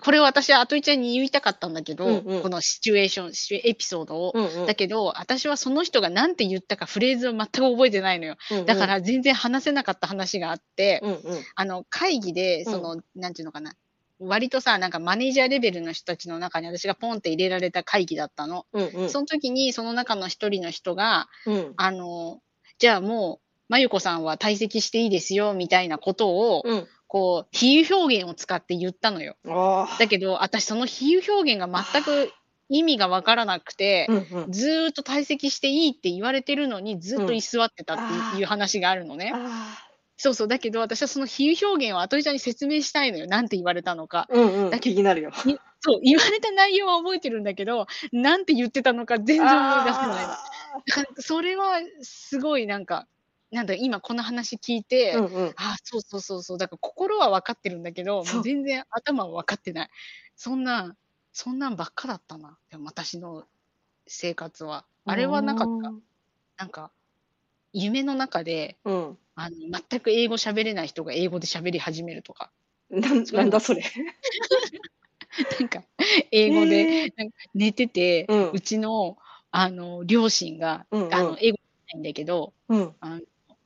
[0.01, 4.33] これを私はあといちゃんに言いたかったんだけど、うんうんこのシチュエーション、シチュエエピソードを。
[4.35, 8.37] うんうんだけど、私はその人が何て言ったかフレーズを全く覚えてないのよ。
[8.51, 11.21] うんうんだから全然話せなかった話があって、うんうん。
[11.55, 13.75] あの、会議で、その、なんていうのかな。
[14.19, 18.67] 割とさ、なんかマネージャーレベルの人たちの中に私がポンって入れられた会議だったの。
[18.73, 19.11] うんうん。
[19.11, 21.75] その時にその中の一人の人が、うん。
[21.77, 22.41] あの、
[22.79, 26.89] じゃあもう、まゆこさんは退席していいですよ、みたいなことを、うん。
[27.07, 29.37] こう、比喩表現を使って言ったのよ。
[29.45, 32.33] だけど、私その比喩表現が全く
[32.69, 34.53] 意味がわからなくて、うんうん。
[34.53, 39.33] ずーっと退席していいって言われてるのに、ずっと居座ってたっていう話があるのね。
[39.35, 39.79] あ
[40.17, 40.49] そうそう。
[40.49, 43.27] だけど、私はその比喩表現をあとりちゃんに説明したいのよ。
[43.27, 44.29] なんて言われたのか。
[44.31, 44.71] ーうんうん。
[44.71, 45.33] だけ気になるよ。
[45.81, 50.13] そう、言われた内容は覚えてるんだけど、なんて言ってたのか全然思い出せないの。
[50.15, 50.39] あ
[50.87, 53.07] だからそれはすごいなんか、
[53.55, 55.53] なんだ、今この話聞いて、ーうんうん。
[55.55, 59.89] あそうそうそうそう、だから心は分かってるんだけど、もう全然頭は分かってない。
[60.35, 60.97] そんな、
[61.33, 63.45] そんなんばっかだったな、でも私の
[64.09, 64.85] 生活は。
[65.05, 65.93] あれはなかった。
[66.57, 66.91] なんか、
[67.73, 69.19] 夢の中で、うん。
[69.37, 69.57] あの
[69.89, 72.51] 全く英語喋れない人が英語で喋り始めるとか、
[72.91, 73.83] なんだそれ。
[75.61, 75.83] なんか、
[76.31, 79.17] 英語で、なんか寝てて、うんうちの、
[79.53, 81.59] あの、両親が、うんうんあの、英語
[81.93, 82.95] ないんだけど、うん。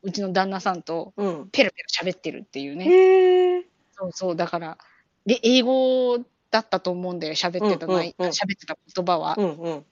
[0.09, 1.49] うちの旦那さんとうん。
[1.51, 2.87] ペラペラ喋ってるっていうね。
[2.87, 3.65] へえ。
[3.93, 4.79] そうそう、だから、
[5.27, 6.19] で、英語
[6.51, 9.35] だったと思うんだよ、喋ってたうんうんうん喋ってた言葉は。
[9.37, 9.85] うんうん。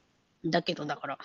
[0.50, 1.18] だけど、だから、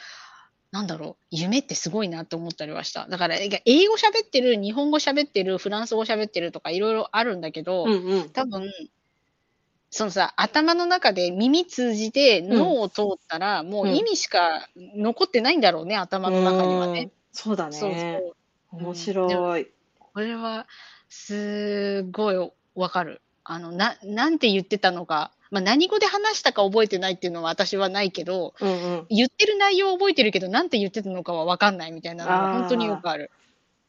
[0.72, 3.08] なんだろう、夢ってすごいなって思ったりはした。
[3.08, 8.30] だから、え英語喋ってる、日本語喋ってる、フランス語喋ってるとかいろいろあるんだけど、うんうん。
[8.30, 8.72] 多分、
[9.90, 17.02] そのさ、頭の中で耳通じて脳を通ったら、もう意味しか残ってないんだろうね、頭の中にはね。
[17.02, 17.12] うん。
[17.34, 18.22] そうだそうね。
[18.24, 18.36] そう。
[18.72, 19.68] 面白い。
[19.98, 20.68] これは、
[21.10, 23.22] すごいわかる。
[23.44, 29.06] あの、な、なんて言ってたのか、まあ、何語で話したか覚えてないっていうのは私はないけど、うんうん。
[29.10, 33.30] 言ってる内容は覚えてるけど、なんて言ってたのかはわかんないみたいなのが本当によくある。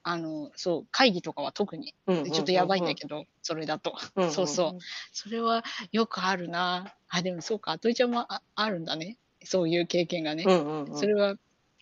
[0.02, 3.96] あの、そう、会議とかは特に、うんうんうんうんちょっとやばいんだけど、それだと。
[4.16, 4.78] うんうんそうそう。
[5.12, 6.92] それはよくあるな。
[7.08, 9.16] あ、でもそうか、あといちゃんもああるんだね。
[9.44, 10.44] そういう経験がね。
[10.44, 10.98] うんうんうん。
[10.98, 11.36] それは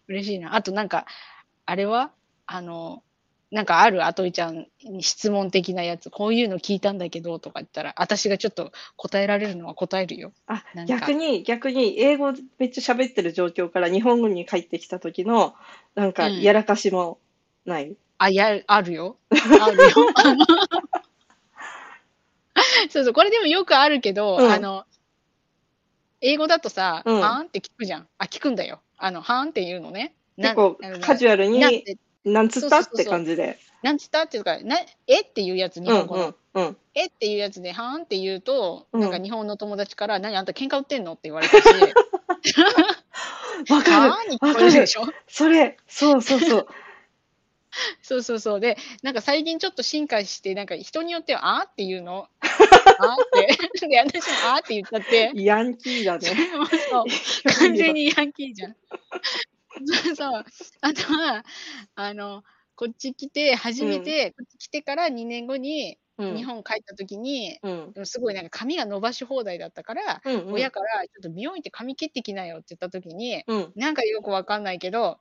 [0.09, 0.55] 嬉しいな。
[0.55, 1.07] あとなんか、
[1.65, 2.13] あれは
[2.53, 3.05] あの、
[3.53, 10.33] なんかあるあといちゃんに質問的なやつ、こういうの聞いたんだけどとか言ったら、私がちょっと答えられるのは答えるよ。
[10.49, 15.55] あ逆に、逆に、英語めっちゃ喋ってる状況から日本語に帰ってきた時の、
[15.95, 17.19] なんか、うんやらかしも
[17.65, 17.95] ない？
[18.19, 19.17] あ、や、あるよ。
[19.31, 19.37] あ
[19.71, 19.83] るよ。
[22.91, 24.87] そうそう、これでもよくあるけど、うんあの、
[26.21, 28.09] 英語だとさ、うんはーんって聞くじゃん。
[28.19, 28.81] あ、聞くんだよ。
[28.97, 30.15] あの、はーんって言うのね。
[30.37, 31.85] な結構カジュアルに、
[32.25, 32.81] なんつった？
[32.81, 33.59] って感じで。
[33.83, 34.25] なんつった？
[34.25, 35.21] っていうか、なえ？
[35.23, 36.35] っていうやつ、日うん本語の。
[36.55, 36.77] うんうん。
[36.95, 37.07] え？
[37.07, 41.13] っていうやつで、はーんって言うと、うんなんか日本の友達から、何あんた喧嘩売ってんの？
[41.13, 41.65] って言われたし、
[43.71, 45.07] わかるはーに聞こえるでしょ？
[45.29, 46.67] それ、そうそうそう。
[48.03, 48.61] そうそうそう。
[48.61, 52.27] で、なんか最近ちょっと進化して、なんか人によっては、あーって言うの？
[52.43, 52.57] あー
[53.15, 53.17] っ
[53.81, 53.87] て。
[53.87, 55.31] で、私もあーって言っちゃって。
[55.37, 56.29] ヤンキーだね。
[56.91, 57.05] そう
[57.61, 58.77] 完全にヤンキーじゃん。
[59.87, 60.45] そ うそう。
[60.81, 61.45] あとは、
[61.95, 62.43] あの、
[62.75, 67.71] こっち来て、初めて、こっち来てから2年後に、うん日本帰った時に、う
[68.03, 73.73] んすごいなんか髪が伸ばし放題だったから、うんうん親から、ちょっと美容院って髪切ってきなよって言った時に、うん。
[73.75, 75.19] なんかよくわかんないけど、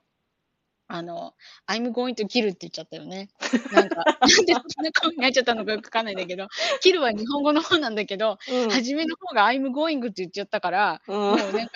[0.92, 1.36] あの、
[1.68, 3.30] I'm going to kill って言っちゃったよね。
[3.72, 6.48] なんか、 なんでそんな顔になっちゃったのかよくわかんないんだけど、
[6.82, 11.74] キルは日本語の方なんだけど、うん初めの方が I'm going って言っちゃったから、うんもうなんか、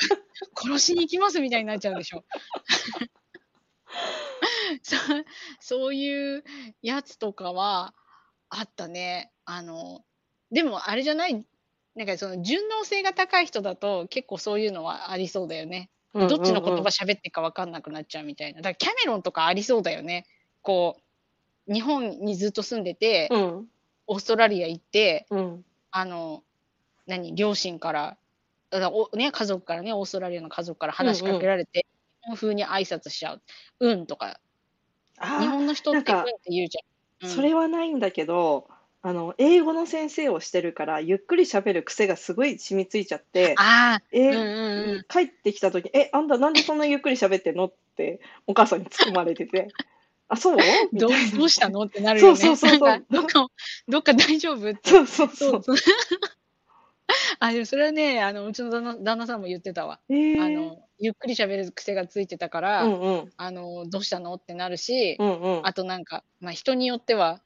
[0.55, 2.25] 殺しに行きますみたいになっちゃうでしょ。
[4.81, 4.97] そ
[5.59, 6.43] そういう
[6.81, 7.93] やつとかは
[8.49, 9.31] あったね。
[9.45, 10.03] あの、
[10.51, 11.45] でもあれじゃない、
[11.93, 15.91] なんかその順応性が高い人だと結構そういうのはありそうだよね。
[16.13, 18.61] どっちの言葉喋ってるか分かんなくなっちゃうみたいな。
[18.61, 20.25] だからキャメロンとかありそうだよね。
[20.61, 20.97] こ
[21.67, 23.67] う、日本にずっと住んでて、うん
[24.05, 26.43] オーストラリア行って、うんあの、
[27.07, 28.17] 何、両親から、
[28.69, 31.85] だおね、家族からね、オーストラリアの家族から話しかけられて、
[32.23, 33.41] 日本風に挨拶しちゃう。
[33.79, 34.39] うんとか、
[35.17, 37.27] あ日本の人ってうんって言うじゃん。
[37.27, 38.67] うんそれはないんだけど、
[39.05, 45.03] あの、英語の先生をしてるから、ゆっくり喋る癖がすごい染みついちゃって、ああ、えうんうんうん。
[45.09, 49.67] 帰ってきた時え、あんたなんでそんなゆっくり喋ってんのってお母さんに突っ込まれてて、
[50.29, 50.57] あ、そう？
[50.93, 51.81] みどうたいなどうしたの？
[51.81, 52.35] ってなるよね。
[52.37, 53.47] そうそうそうそうなんかどっか、
[53.89, 54.69] どっか大丈夫？
[54.69, 54.89] って。
[54.89, 55.63] そうそうそう。
[55.63, 55.75] そう。
[57.39, 59.99] あ、でもそれはね、あの、うちの旦那旦那さんも言ってたわ。
[60.09, 64.33] えーあの、ゆっくり喋る癖がついてたから、うんうんあの、どうしたの？
[64.35, 65.67] ってなるし、うんうん。
[65.67, 67.41] あとなんか、まあ、人によっては、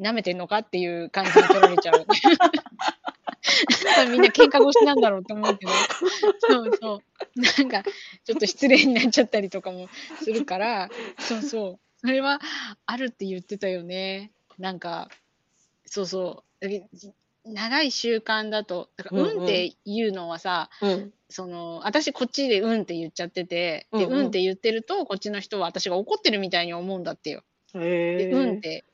[0.00, 2.06] 舐めてんのかっていう感じに取られちゃう。
[4.10, 5.72] みんな喧嘩腰なんだろうと思うけど、
[6.40, 7.02] そうそ
[7.36, 7.40] う。
[7.40, 7.82] なんか、
[8.24, 9.88] ちょっと失礼になっちゃったりとかも
[10.22, 11.80] するから、そうそう。
[12.00, 12.40] それは
[12.86, 14.32] あるって言ってたよね。
[14.58, 15.08] なんか、
[15.86, 16.66] そうそう。
[17.44, 27.42] 長い習慣だと、だから、うんうんうんって言うのはさ、うんその私こっちでうんって言っちゃってて、でうんうんうんって言ってるとこっちの人は私が怒ってるみたいに思うんだってよ。
[27.72, 28.84] でうんって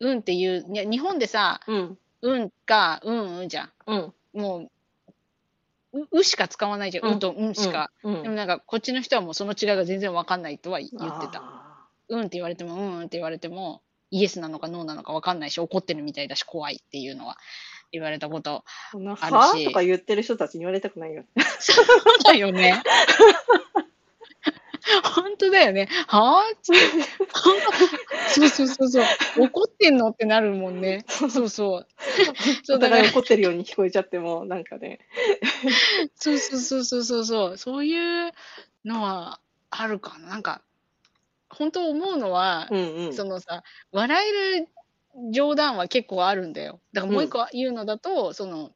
[0.00, 3.70] うんっていういや日本でさうんうんかうんうんじゃん。
[3.86, 4.70] うんもう
[6.00, 7.90] ううしか使わないじゃん、ううんん、とうんしか。
[8.02, 11.40] うんでもなんかこっちの人はもうその違いが全然わかんないとは言ってた。
[11.42, 17.36] あうんって言われてもうんうんって言われてもイエスなのかノーなのかわかんないし怒ってるみたいだし怖いっていうのは
[17.92, 18.64] 言われたこと。
[18.88, 21.24] ーそんなあるしはとか言ってる人たちに言われたくないよ。
[21.58, 21.86] そう
[22.24, 22.82] だよね。
[25.14, 25.88] 本当だよね。
[26.06, 26.44] はあ？
[26.62, 29.04] そうそうそうそう。
[29.38, 31.04] 怒ってんのってなるもんね。
[31.08, 31.86] そうそう。
[32.64, 35.00] そ うお互い怒ってるように聞こえちゃっても、なんかね。
[36.16, 37.56] そうそうそうそうそうそう。
[37.56, 38.32] そういう
[38.84, 40.28] のはあるかな。
[40.28, 40.62] なんか、
[41.50, 43.14] 本当思うのは、うんうん。
[43.14, 44.68] そのさ、笑える
[45.32, 46.80] 冗談は結構あるんだよ。
[46.92, 48.72] だからもう一個言うのだと、その、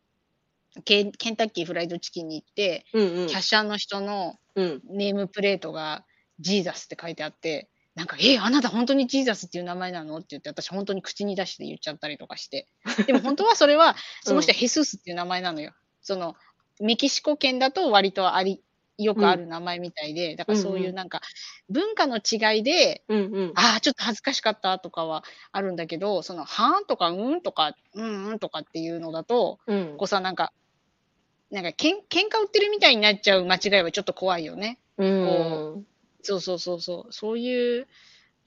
[0.85, 4.83] ケンタッキーフライドチキンに行って、うんうんキャッシャーの人のうん。
[4.91, 6.05] ネームプレートが
[6.41, 12.67] ジーザスって書いてあって、なんか、え、あなた本当にジーザスっていう名前なのって言って、私本当に口に出して言っちゃったりとかして。
[13.07, 15.75] でも本当はそれは、 その人はヘスースっていう名前なのよ。
[16.01, 16.37] その、
[16.81, 18.63] メキシコ圏だと割とあり、
[18.99, 21.21] よくある名前みたいで、だからそういうなんか、
[21.69, 23.53] 文化の違いで、うんうん。
[23.57, 30.53] ああ、ちょっと恥ずかしかったとかはあるんだけど、その、はーんとか、うんとか、うんうんとかっていうのだと、うんこうさ、なんか、
[31.53, 34.79] なんかけん、喧嘩売ってるみたいになっちゃう間違いはちょっと怖いよね。
[34.97, 35.87] うん。
[36.23, 37.13] そうそうそうそう。
[37.13, 37.87] そういう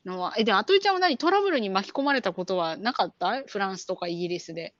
[0.05, 0.33] のは。
[0.37, 1.17] え、で、あといちゃんは何？
[1.17, 3.43] トラブルに巻き込まれたことはなかった？
[3.43, 4.73] フランスとかイギリスで。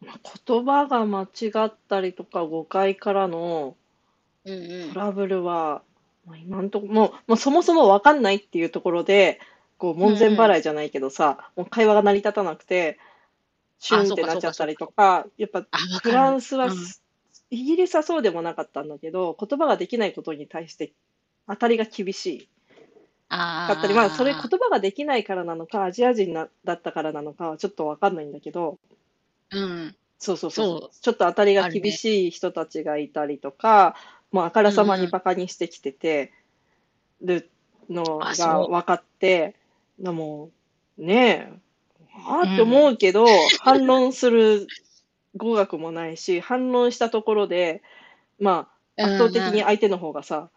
[0.00, 3.76] まあ言葉が間違ったりとか誤解からの
[4.44, 4.98] うんうんト。
[4.98, 5.82] ラブルは、
[6.26, 9.38] まあ、今んとこもう、もうそもそも分かんないっていうところで、
[9.78, 12.98] こう門前払いじゃないけどさ、もう会話が成り立たなくて、
[13.80, 15.66] シュンってなっちゃったりとか、やっぱ
[16.02, 16.14] フる。
[16.14, 16.72] ランスは、うん。
[17.50, 20.92] イギリスはそうでもなかったんだけど、言葉ができないことに対して
[21.48, 22.48] 当たりが厳しい。
[23.28, 28.78] あかったり、まあ、それ言葉ができないからなのか、アジア人なだったからなのかはちょっとわかんないんだけど、
[29.50, 29.96] うん。
[30.18, 30.94] そうそうそう。
[31.00, 33.96] ちょっと当たりが厳しい人たちがいたりとか、
[34.30, 36.32] もうあからさまにバカにしてきてて
[37.22, 37.50] る
[37.88, 39.56] のが分かって、
[39.98, 40.50] なも
[40.98, 41.60] う、ねえ、
[42.20, 43.26] はあって思うけど、
[43.60, 44.66] 反論する
[45.36, 47.82] 語学もないし、反論したところで、
[48.38, 50.48] まあ、圧倒的に相手の方がさ、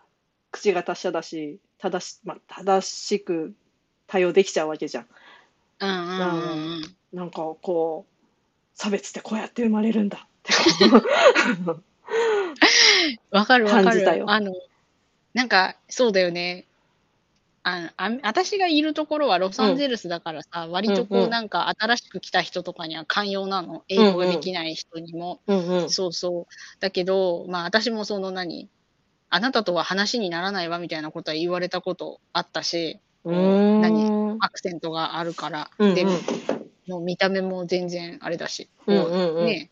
[0.51, 3.53] 口が達者だし、正し、まあ、正しく
[4.07, 5.07] 対応できちゃうわけじゃん。
[5.79, 6.01] うんうんうん
[6.75, 6.81] うん。
[7.13, 8.13] なんかこう、
[8.75, 10.53] 差別ってこうやって生まれるんだって
[13.31, 13.85] わかるわかる。
[13.85, 14.53] 感じたよあの、
[15.33, 16.65] なんか、そうだよね。
[17.65, 23.83] あのあ私がいるところはロサンゼルスだからさ、割とこうんううんなんか新しく来た人とかには寛容なの。
[23.87, 25.39] 英語ができない人にも。
[25.47, 25.89] うんうん。
[25.89, 26.53] そうそう。
[26.81, 28.69] だけど、まあ私もその何
[29.29, 35.71] あなたとは話にならないわみたいなことは言われたことあったし、何アクセントがあるから。
[35.79, 36.05] うんうんで、
[36.87, 38.69] もう見た目も全然あれだし。
[38.87, 39.71] うんうんうんね。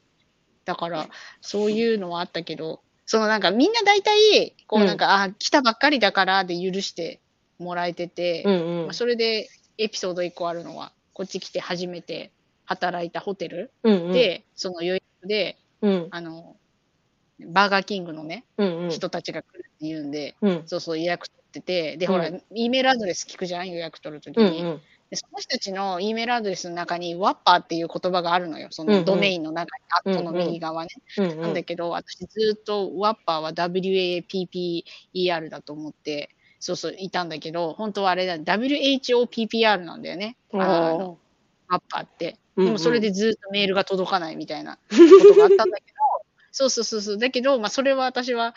[0.63, 1.09] だから、
[1.41, 7.20] そういうのはあったけど、そのなんかみんな大体、こうなんか、あ、来たばっかりだからで許して
[7.61, 8.85] もらえてて、うんうん。
[8.85, 9.47] まあ、それで
[9.77, 12.31] エピソード1個あるのは、こっち来て初めて
[12.65, 14.11] 働いたホテルうんうん。
[14.13, 16.07] で、その予約で、うん。
[16.11, 16.55] あの、
[17.47, 18.89] バーガーキングのね、うんうん。
[18.89, 20.63] 人たちが来るって言うんで、うん。
[20.65, 22.11] そうそう予約取ってて、で、うん。
[22.13, 24.61] ほら、E メールアドレス聞くじゃん、予約取るときに。
[24.61, 24.81] うんうん。
[25.09, 28.69] でその人たちの E メールアドレスの中に、ワッパーっていう言葉があるのよ。
[28.71, 28.99] そうんうん。
[28.99, 30.89] のドメインの中に、アットの右側ね。
[31.17, 36.29] うんなんだけど、私ずっとワッパーは WAPPER だと思って、
[36.61, 40.37] そうそう、いたんだけど、本当はあれだ、WHOPPR なんだよね。
[40.53, 41.17] あの、
[41.67, 42.25] ワッパーって。
[42.25, 45.97] うんうんでもそれでずっとメールが届かないみたいな ことがあったんだけど、
[46.51, 47.17] そうそうそうそう。
[47.17, 48.55] だけど、まあそれは私は、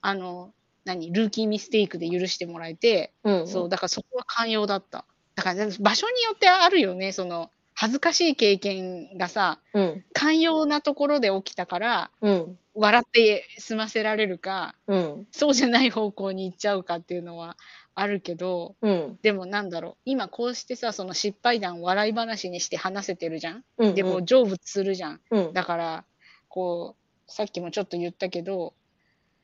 [0.00, 5.04] あの、何、ルーキーミステイクで許してもらえて、うんそう、だからそこは寛容だった。
[5.34, 7.50] だから、場所によってあるよね、その、
[7.82, 17.56] 恥ずかしい経験がさ、うん寛容なところで起きたから、うん笑って済ませられるか、うんそうじゃない方向に行っちゃうかっていうのは
[17.96, 23.64] あるけど、うんでもなんだろう、今こうしてさ、その失敗談笑い話にして話せてるじゃん？
[23.78, 25.20] うんで、こう成仏するじゃん。
[25.32, 26.04] うんだから、
[26.48, 26.94] こ
[27.26, 28.74] う、さっきもちょっと言ったけど、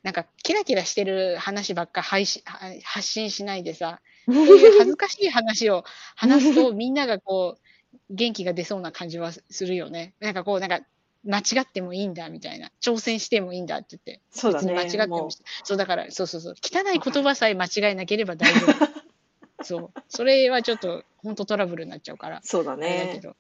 [0.05, 5.83] なんかキラキラしてる話ばっか配信は発信しないでさ、 こういう恥ずかしい話を
[6.15, 7.68] 話すとみんながこう、
[8.11, 10.15] 元気が出そうな感じはするよね。
[10.21, 10.81] なんかこう、なんか、
[11.25, 12.71] 間違ってもいいんだみたいな。
[12.81, 14.23] 挑戦してもいいんだって言って。
[14.31, 15.29] そうだね別に間違っても
[15.65, 16.55] そうだから、そうそうそう。
[16.63, 18.99] 汚い言葉さえ間違えなければ大丈夫。
[19.65, 19.91] そう。
[20.09, 22.41] それはちょっと、本当トラブルになっちゃうから。
[22.45, 23.37] そうだあれだけねど。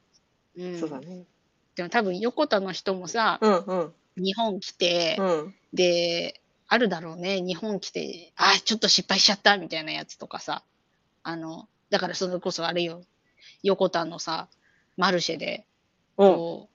[0.56, 0.80] うん。
[0.80, 1.24] そうだね
[1.76, 7.40] でも多分、横田の人もさ、うんうん日本来て、うんで、あるだろうね。
[7.40, 10.64] 日本来て、あ、ちょっと失敗しちゃったみたいなやつとかさ。
[11.22, 13.02] あの、だからそれこそあれよ。
[13.62, 14.48] 横田のさ、
[14.98, 15.64] マルシェで、
[16.18, 16.68] うんこ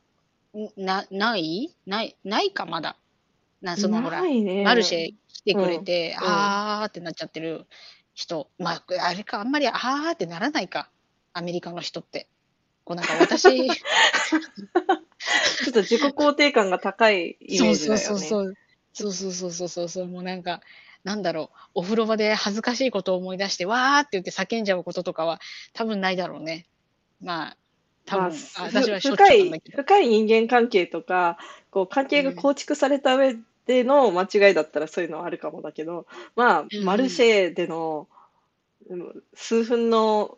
[0.54, 1.76] う、な、ない？
[1.86, 2.98] ないないか、まだ。
[3.62, 7.68] な、そのほら、ねマルシェ来てくれて、うんあーってなっちゃってる
[8.14, 8.50] 人。
[8.58, 10.90] まあ、あれか、あんまりあーってならないか。
[11.34, 12.28] アメリカの人って。
[12.86, 18.54] こうなんか私、 ちょっと自己肯定感が高いイメージだよねそうそうそうそう。
[18.94, 20.08] そうそうそうそうそう。
[20.08, 20.62] もうなんか、
[21.04, 21.58] なんだろう。
[21.76, 25.42] お風呂場で恥ずかしいことを思い出して、わーって言って叫んじゃうこととかは
[25.74, 26.68] 多分ないだろうね。
[27.22, 27.58] まあ、
[28.06, 29.62] 多分、まあ深い。
[29.76, 31.38] 深い人間関係とか
[31.72, 33.36] こう関係が構築された上
[33.66, 36.84] での間違いだったらそういうのはあるかもだけどまあうん。
[36.86, 38.08] マルシェでの
[38.90, 40.38] うん数分の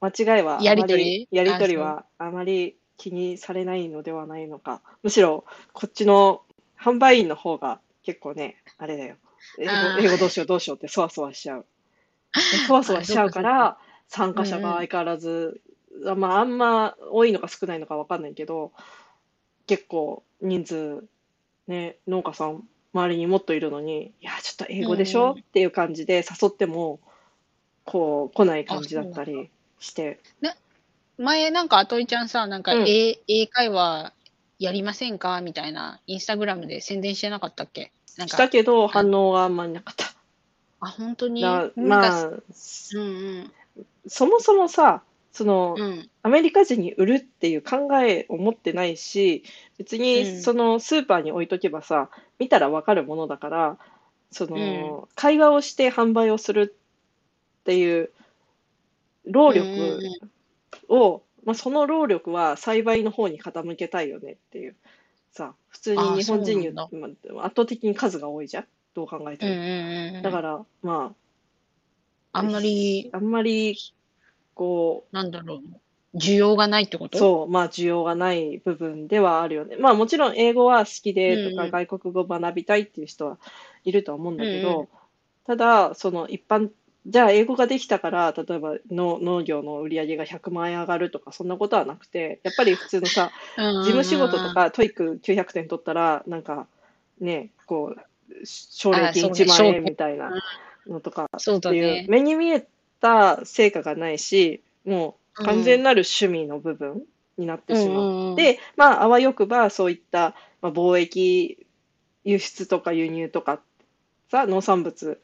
[0.00, 1.28] 間違いはやりとり？
[1.30, 4.80] やりとりはあまり気にされないのではないのか。
[5.02, 6.42] むしろこっちの
[6.80, 9.16] 販売員の方が結構ねあれだよ。
[9.58, 11.66] 英語英語どうしようどうしようってそわそわしちゃう。
[12.66, 15.71] そわそわしちゃうから参加者が相変わらず、あ
[16.16, 18.72] まあ、あんま多いのか少ないのか分かんないけど、
[19.66, 21.04] 結構人数、
[21.66, 25.38] ね、農家さん周りにもっといるのに、いや、ちょっと英語でしょ、うん。
[25.40, 27.00] っていう感じで誘っても、
[27.84, 30.20] こう、来ない感じだったりして、
[31.18, 32.84] 前なんか、あといちゃんさ、なんか、うん。
[32.88, 34.12] 英英会話
[34.58, 35.40] やりませんか？
[35.40, 37.92] みたいな、インスタグラムで宣伝してなかったっけ？
[38.16, 40.06] なんか、したけど反応があんまりなかった。
[40.80, 41.42] あ、本当に？
[41.42, 42.42] まあ、うん
[42.94, 42.98] う
[43.42, 43.52] ん。
[44.08, 45.02] そもそもさ、
[45.32, 46.08] その、うん。
[46.22, 49.42] アメリカ人に売るっていう考えを持ってないし、
[49.78, 53.78] 別うんにそのスーパーに置いとけばさ、見たらわかるものだから、
[54.30, 56.76] その、会話をして販売をする
[57.60, 58.10] っていう
[59.26, 60.00] 労力
[60.88, 64.76] を、まあ、その労力は栽培の方に傾けたいよねっていう。
[65.32, 66.76] さ、普通に日本人に圧
[67.56, 68.66] 倒的に数が多いじゃん。
[68.94, 70.22] どう考えてうんも。
[70.22, 71.14] だから、ま
[72.32, 73.76] あ、あんまり、あんまり、
[74.54, 75.56] こなんだろ
[76.14, 77.18] う、需要がないってこう、と？
[77.18, 79.76] そう、まあ需要がない部分ではあるよね。
[79.76, 81.70] まあもちろん英語は好きでとかうんうん。
[81.72, 83.38] 外国語を学びたいっていう人は
[83.84, 84.88] いるとは思うんだけど、
[85.46, 86.70] ただ、その一般、
[87.06, 96.68] じゃあ英語ができたから、例えばの農業の売り上げが100万円上がるとか、そんなことはなくて、やっぱり普通のさ、事務仕事と、か、 TOEIC 900点取ったら、なんか、
[97.20, 99.44] ね、こう、奨励金あそうね。
[99.44, 100.30] 1万円みたいな
[100.86, 102.06] のとかっていうね、。
[102.08, 102.66] 目に見え
[103.02, 107.02] た成果がないし、もう完全なる趣味の部分
[107.36, 108.02] になってしまう。
[108.02, 111.66] うんうん、で、まあ、あわよくば、そういった、まあ、貿易、
[112.24, 113.60] 輸出とか輸入とか、
[114.30, 115.20] さ、農産物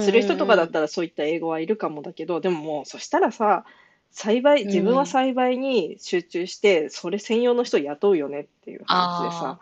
[0.00, 3.64] する人とかだったらそういった英語はいるかもだけど、でももうそしたらさ、
[4.10, 9.58] 栽培、自分は栽培に集中して、それ専用の人雇うよねっていう話でさ、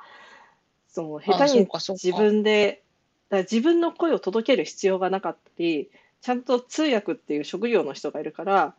[0.89, 2.83] そう、下手に自分で、
[3.31, 5.91] だ自分の声を届ける必要がなかったり、
[6.23, 8.75] ちゃんと通訳っていう職業の人がいるから、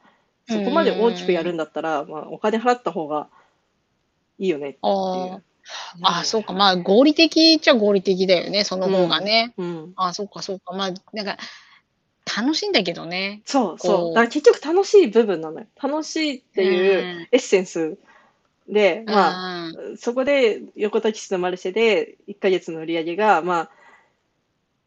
[0.48, 3.28] そこまで大きくやるんだったら、まあ、お金払った方が
[4.39, 5.44] いいよねっていあう。
[6.02, 6.54] あ、あそうか。
[6.54, 9.54] まあ、合理的っちゃ合理的だよね、その方がね。
[9.58, 9.94] うん。
[9.96, 10.74] あそうか、そうか。
[10.74, 11.38] まあ、なんか、
[12.38, 13.41] 楽しいんだけどね。
[13.46, 14.14] そうそう。
[14.14, 15.68] だから結局楽しい部分なのよ。
[15.82, 17.98] 楽しいっていうエッセンス
[18.70, 19.30] で、まあ、
[19.68, 23.70] あ、そこで横田基地のマルシェで1ヶ月の売り上げが、まあ、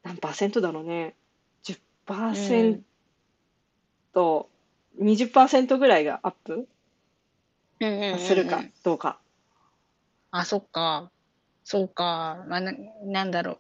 [0.03, 1.15] 何パーセントだろうね。
[2.07, 2.83] 10%、
[5.01, 6.69] 20%ぐらいがアップ
[7.81, 9.19] うんうんうんうんするかどうか。
[10.31, 11.11] あ、そっか。
[11.65, 12.45] そうか。
[12.49, 12.73] まあ、な、
[13.05, 13.59] なんだろ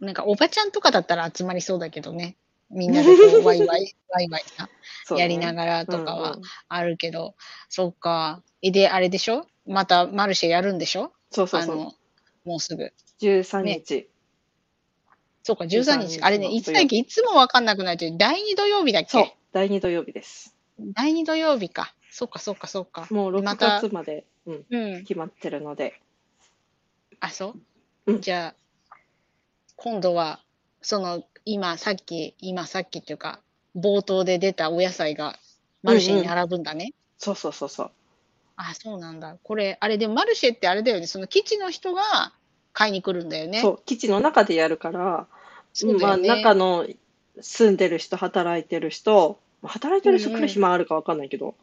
[0.00, 0.04] う。
[0.06, 2.36] なんか、おばちゃんとかだったら集まりそうだけどね。
[2.70, 4.68] みんなでこう、 ワイワイ、ワイワイさ、
[5.04, 7.34] そうねやりながらとかはうんうんあるけど、
[7.68, 8.42] そうか。
[8.62, 9.46] え、で、あれでしょ？
[9.66, 11.12] またマルシェやるんでしょ？
[11.30, 11.76] そうそうそう。
[12.48, 12.92] もうすぐ。
[13.20, 14.08] 13日。
[15.48, 16.08] そうか、13 13日。
[16.16, 16.96] 日あれね、のいつだっけ？
[16.96, 18.18] いつもわかんなくなっちゃう。
[18.18, 19.36] 第2土曜日だっそうけ。
[19.52, 20.54] 第2土曜日です。
[20.78, 21.94] 第2土曜日か。
[22.10, 23.06] そうか、そうか、そうか。
[23.10, 25.04] もう6また月まで、うん、うん。
[25.04, 26.00] 決まってるので。
[27.20, 27.54] あ、そ
[28.06, 28.54] う、うんじゃ
[28.92, 28.96] あ、
[29.76, 30.40] 今度は、
[30.82, 33.40] その、今、さっき、今、さっきっていうか、
[33.74, 35.38] 冒頭で出たお野菜が
[35.82, 36.92] マルシェに並ぶんだね。
[37.16, 37.90] そうそうそうそう。
[38.56, 39.38] あ、そうなんだ。
[39.42, 41.06] これ、あれでもマルシェってあれだよね。
[41.06, 42.34] その基地の人が
[42.72, 43.60] 買いに来るんだよね。
[43.62, 45.26] そう、基地の中でやるから、まあ、
[45.80, 46.28] そうだよね。
[46.28, 46.86] 中の
[47.40, 51.54] 住んでる人、働いてる人、まあ働いてる人来る暇あるかわかんないけど、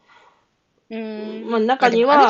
[0.90, 1.50] うーん。
[1.50, 2.28] まあ中には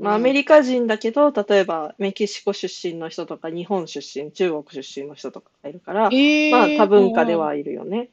[0.00, 8.10] まあ、アメリカ人だけど、例えばメキシコ出身の人とか、日本出身、中国出身の人とかがいるから、えーまあ多文化ではいるよね。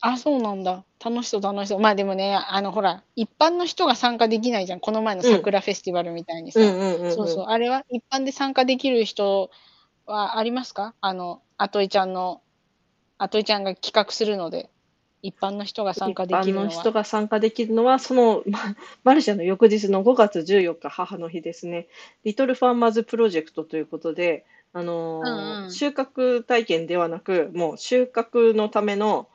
[0.00, 0.84] あ、そうなんだ。
[1.04, 1.80] 楽しそう、楽しそう。
[1.80, 4.80] まあでもね、あの、ほら、一般の人が参加できないじゃん。
[4.80, 6.74] この前の桜フェスティバルみたいにさ。
[7.06, 7.44] そうそう。
[7.46, 9.50] あれは一般で参加できる人
[10.06, 10.94] はありますか？
[11.00, 12.42] あの、あといちゃんの、
[13.18, 14.68] あといちゃんが企画するので、
[15.22, 16.66] 一般の人が参加できるのは。
[16.66, 18.58] 一般の人が参加できるのは、その、ま
[19.04, 21.86] マルシェの翌日の5月14日、母の日ですね。
[22.24, 29.28] リトルファーマーズプロジェクトということで、あのーうんうん収穫体験ではなく、もう収穫のための、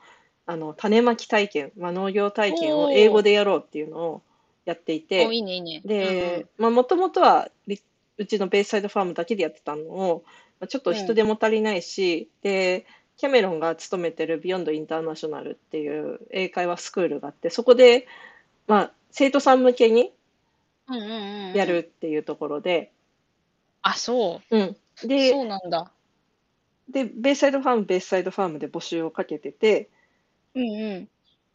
[0.44, 4.22] あの、種まき体験、まあ、農業体験を英語でやろうっていうのを
[4.66, 5.80] やっていてお、いいね、いいね。
[5.82, 7.80] で、まあ、もともとはリ、
[8.18, 12.86] うちのベイサイドファームだけでやってたのを、まあちょっと人手も足りないし、で、
[13.16, 18.06] キャメロンが勤めてるビヨンドインターナショナルっていう英会話スクールがあって、そこで、
[18.66, 20.12] まあ、生徒さん向けに
[20.88, 21.54] うんうんうんうん。
[21.54, 21.78] やる。
[21.78, 22.92] っていうところで、
[23.82, 24.56] あ、そう。
[24.56, 24.76] うん。
[25.06, 25.90] でそ、うなんだ。
[26.88, 29.88] で、ベイサイドファーム、ベイサイドファームで募集をかけてて、
[30.54, 31.08] うんうん。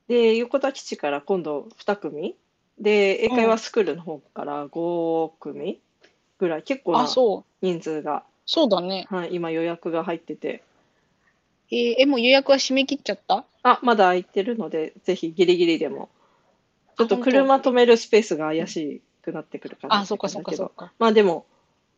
[0.08, 2.36] で、横田基地から今度2組、
[2.80, 5.80] で、英会話スクールの方から5組
[6.40, 7.10] ぐらい、結構あ、な。
[7.62, 9.08] 人数が、そうだね。
[9.10, 10.64] はい、今予約が入ってて、
[11.72, 13.46] えーえ、もう予約は締め切っちゃった？
[13.64, 16.10] あ、まだ空いてるので、ぜひギリギリでも。
[16.98, 20.94] ちょっと車止めるスペースが怪しくなってくるかなあ、そっかそっかそっか。
[21.00, 21.46] まあでも、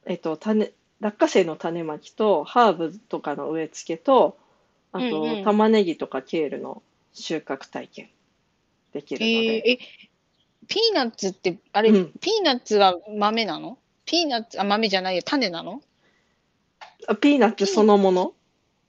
[0.06, 0.72] えっと、種、
[1.02, 4.38] 落花生の種まきと、ハーブとかの植え付けと、
[4.94, 6.82] あと、うんうん玉ねぎとかケールの
[7.14, 8.10] 収穫体験
[8.94, 9.64] できえるので。
[9.64, 9.78] ーえ、
[10.68, 13.78] ピーナッツって、あれ、うんピーナッツは豆なの？
[14.06, 15.82] ピーナッツ、あ、豆じゃないよ、種なの？
[15.82, 15.82] あ
[17.14, 18.34] ピーナッツそのもの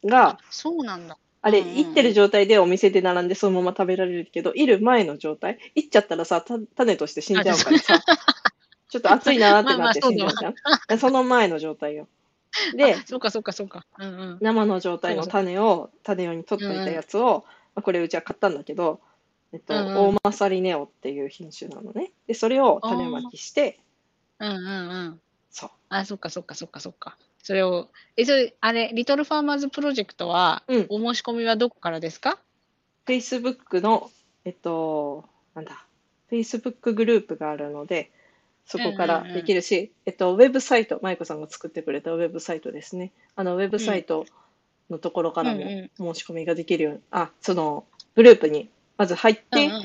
[0.05, 1.19] が、そうなんだ。
[1.43, 8.03] あれ、いってる状態でお店で並んでそのまま食べられるけど、いる前の状態、いっちゃったらさ、た種として死んじゃうからさ、
[8.89, 10.55] ちょっと熱いなーってなって死んじゃうじゃん。
[10.89, 12.09] でその前の状態よ。
[12.75, 13.85] であ、そうかそうかそうか。
[13.99, 14.39] うんうん。
[14.41, 17.45] 生の状態の種を、種用に取っといたやつを、
[17.75, 19.01] まあこれうちは買ったんだけど、
[19.53, 22.13] えっと、オーマサリネオっていう品種なのね。
[22.27, 23.79] で、それを種まきして、
[24.39, 24.69] うんうんう
[25.11, 25.21] ん。
[25.51, 25.71] そう。
[25.89, 27.17] あ、そっかそっかそっかそっか。
[27.47, 30.87] それを、え、それ、あれ、リトルファーマーズプロジェクトは、うん。
[30.89, 32.41] お申し込みはどこからですか
[33.07, 34.11] ？Facebook の、
[34.45, 35.25] えっと、
[35.55, 35.87] なんだ、
[36.29, 38.11] Facebook グループがあるので、
[38.65, 43.13] そこからできるし、えっと、ウェブサイト、舞子さんが作ってくれたウェブサイトですね。
[43.37, 44.27] あの、ウェブサイト
[44.91, 47.85] のところからも申し込みができるように、あ、その、
[48.17, 49.83] グループにまず入って、うんうん。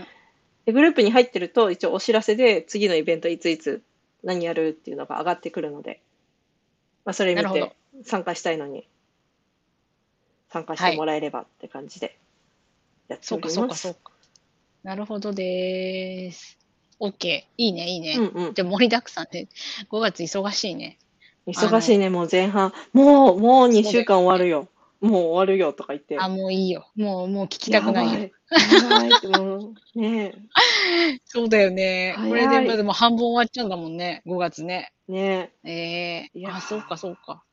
[0.66, 3.84] でグループに入ってると、一応お知らせで、次のイベントいついつ
[4.24, 6.02] 何やるっていうのが上がってくるので、
[7.06, 7.76] まあ、それ見て
[8.06, 8.88] 参加したいのに、
[10.50, 12.18] 参加してもらえればって感じで
[13.08, 13.82] やってそうかおります。
[13.82, 14.12] そうかそうか。
[14.84, 16.58] なるほどです。
[17.00, 17.44] OK。
[17.58, 18.16] いいね、いいね。
[18.18, 18.54] うんうん。
[18.54, 19.48] でも盛りだくさんで、
[19.92, 20.98] 5月忙しいね。
[21.48, 22.74] 忙しいね、もう前半。
[22.94, 24.68] もう、もう2週間終わるよ。
[25.02, 26.18] もう終わるよとか言って。
[26.20, 26.88] あ、もういいよ。
[26.96, 28.12] もう、もう聞きたくないよ。
[28.14, 28.32] やばい。
[28.84, 29.58] やばいっても
[29.96, 30.34] う、ね
[31.26, 32.16] そうだよね。
[32.18, 34.22] これで、まあでも半分終わっちゃうんだもんね。
[34.28, 34.94] 5月ね。
[35.10, 35.72] え、ねえ
[36.36, 37.44] えいやーあ、そうか、そうか。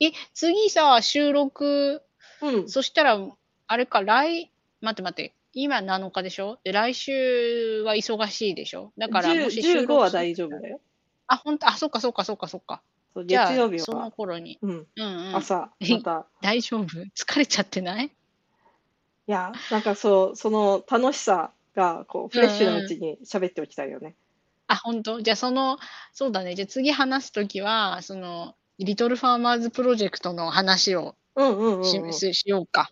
[0.00, 2.02] え、次さ、収録、
[2.42, 2.46] え。
[2.46, 2.68] うん。
[2.68, 3.18] そしたら、
[3.66, 4.50] あれか、来、
[4.80, 5.34] 待って待って。
[5.54, 6.58] 今7日でしょ？
[6.64, 8.92] で、来週は忙しいでしょ？
[8.96, 10.80] だから、もし収10 15録は大丈夫だよ。
[11.26, 11.68] あ、本当？
[11.68, 12.82] あ、そうか、そうか、そうか、そうか。
[13.14, 14.58] そうじゃあ月曜日そのは、頃に。
[14.62, 15.36] うん、うんうん。
[15.36, 16.26] 朝、えまた。
[16.40, 16.86] 大丈夫？
[17.14, 18.06] 疲れちゃってない？
[18.06, 18.10] い
[19.26, 24.14] や、なんかそう、その楽しさが、こう、フレッシュなうちに喋っておきたいよね。
[24.66, 25.20] あ、本当？
[25.20, 25.78] じゃあその、
[26.12, 26.54] そうだね。
[26.54, 32.12] じゃあ次話すときは、その、リトルファーマーズプロジェクトの話をうんうんうんし,うん。
[32.12, 32.90] し、しようか。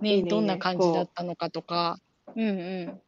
[0.00, 1.98] ねいいねどんな感じだったのかとか。
[2.34, 3.00] うんうん。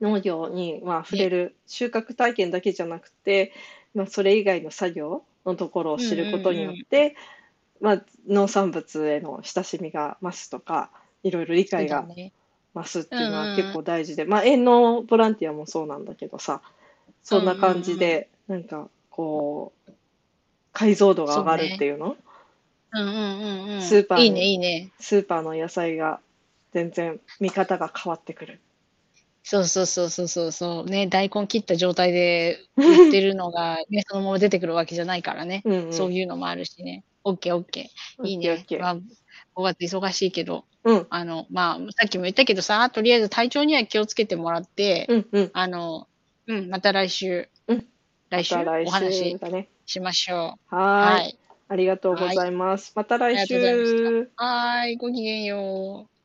[0.00, 3.52] 農業に、まあ、触れる、収穫体験だけじゃなくて、
[3.94, 7.16] まあ、それ以外の作業のところを知ることによって、
[7.80, 10.90] まあ、農産物への親しみが増すとか、
[11.22, 12.06] いろいろ理解が。
[12.72, 16.62] 増すっていうのは結構大事で、まあ、園農ボランティアもそうなんだけどさ、
[17.24, 19.92] そんな感じで、なんか、こう、
[20.72, 22.16] 解像度が上がるっていうの？
[22.92, 23.82] うんうんうんうん。
[23.82, 24.90] スーパーにいいね、いいね。
[25.00, 26.20] スーパーの野菜が
[26.72, 28.60] 全然見方が変わってくる。
[29.42, 30.84] そうそうそうそうそうそう。
[30.84, 35.62] ね、大根切った状態で 売ってるのが、ね、そのまま出てくるわけじゃないからね。
[35.64, 35.92] うんうん。
[35.92, 37.04] そういうのもあるしね。
[37.24, 38.26] オッケーオッケー。
[38.26, 45.50] いいねまあ、5月忙しいけど、うん、あの、まあ、さっきも言ったけどさ、とりあえず体調には気をつけてもらって、うん、うん。
[45.52, 46.06] あの、
[46.46, 47.86] うん、また来週、うん
[48.30, 49.36] 来週お話
[49.86, 50.74] しましょう。
[50.74, 51.12] はーい。
[51.14, 51.38] はい。
[51.68, 52.92] ありがとうございます。
[52.94, 54.30] また来週。
[54.36, 56.19] はーい、ごきげんよう。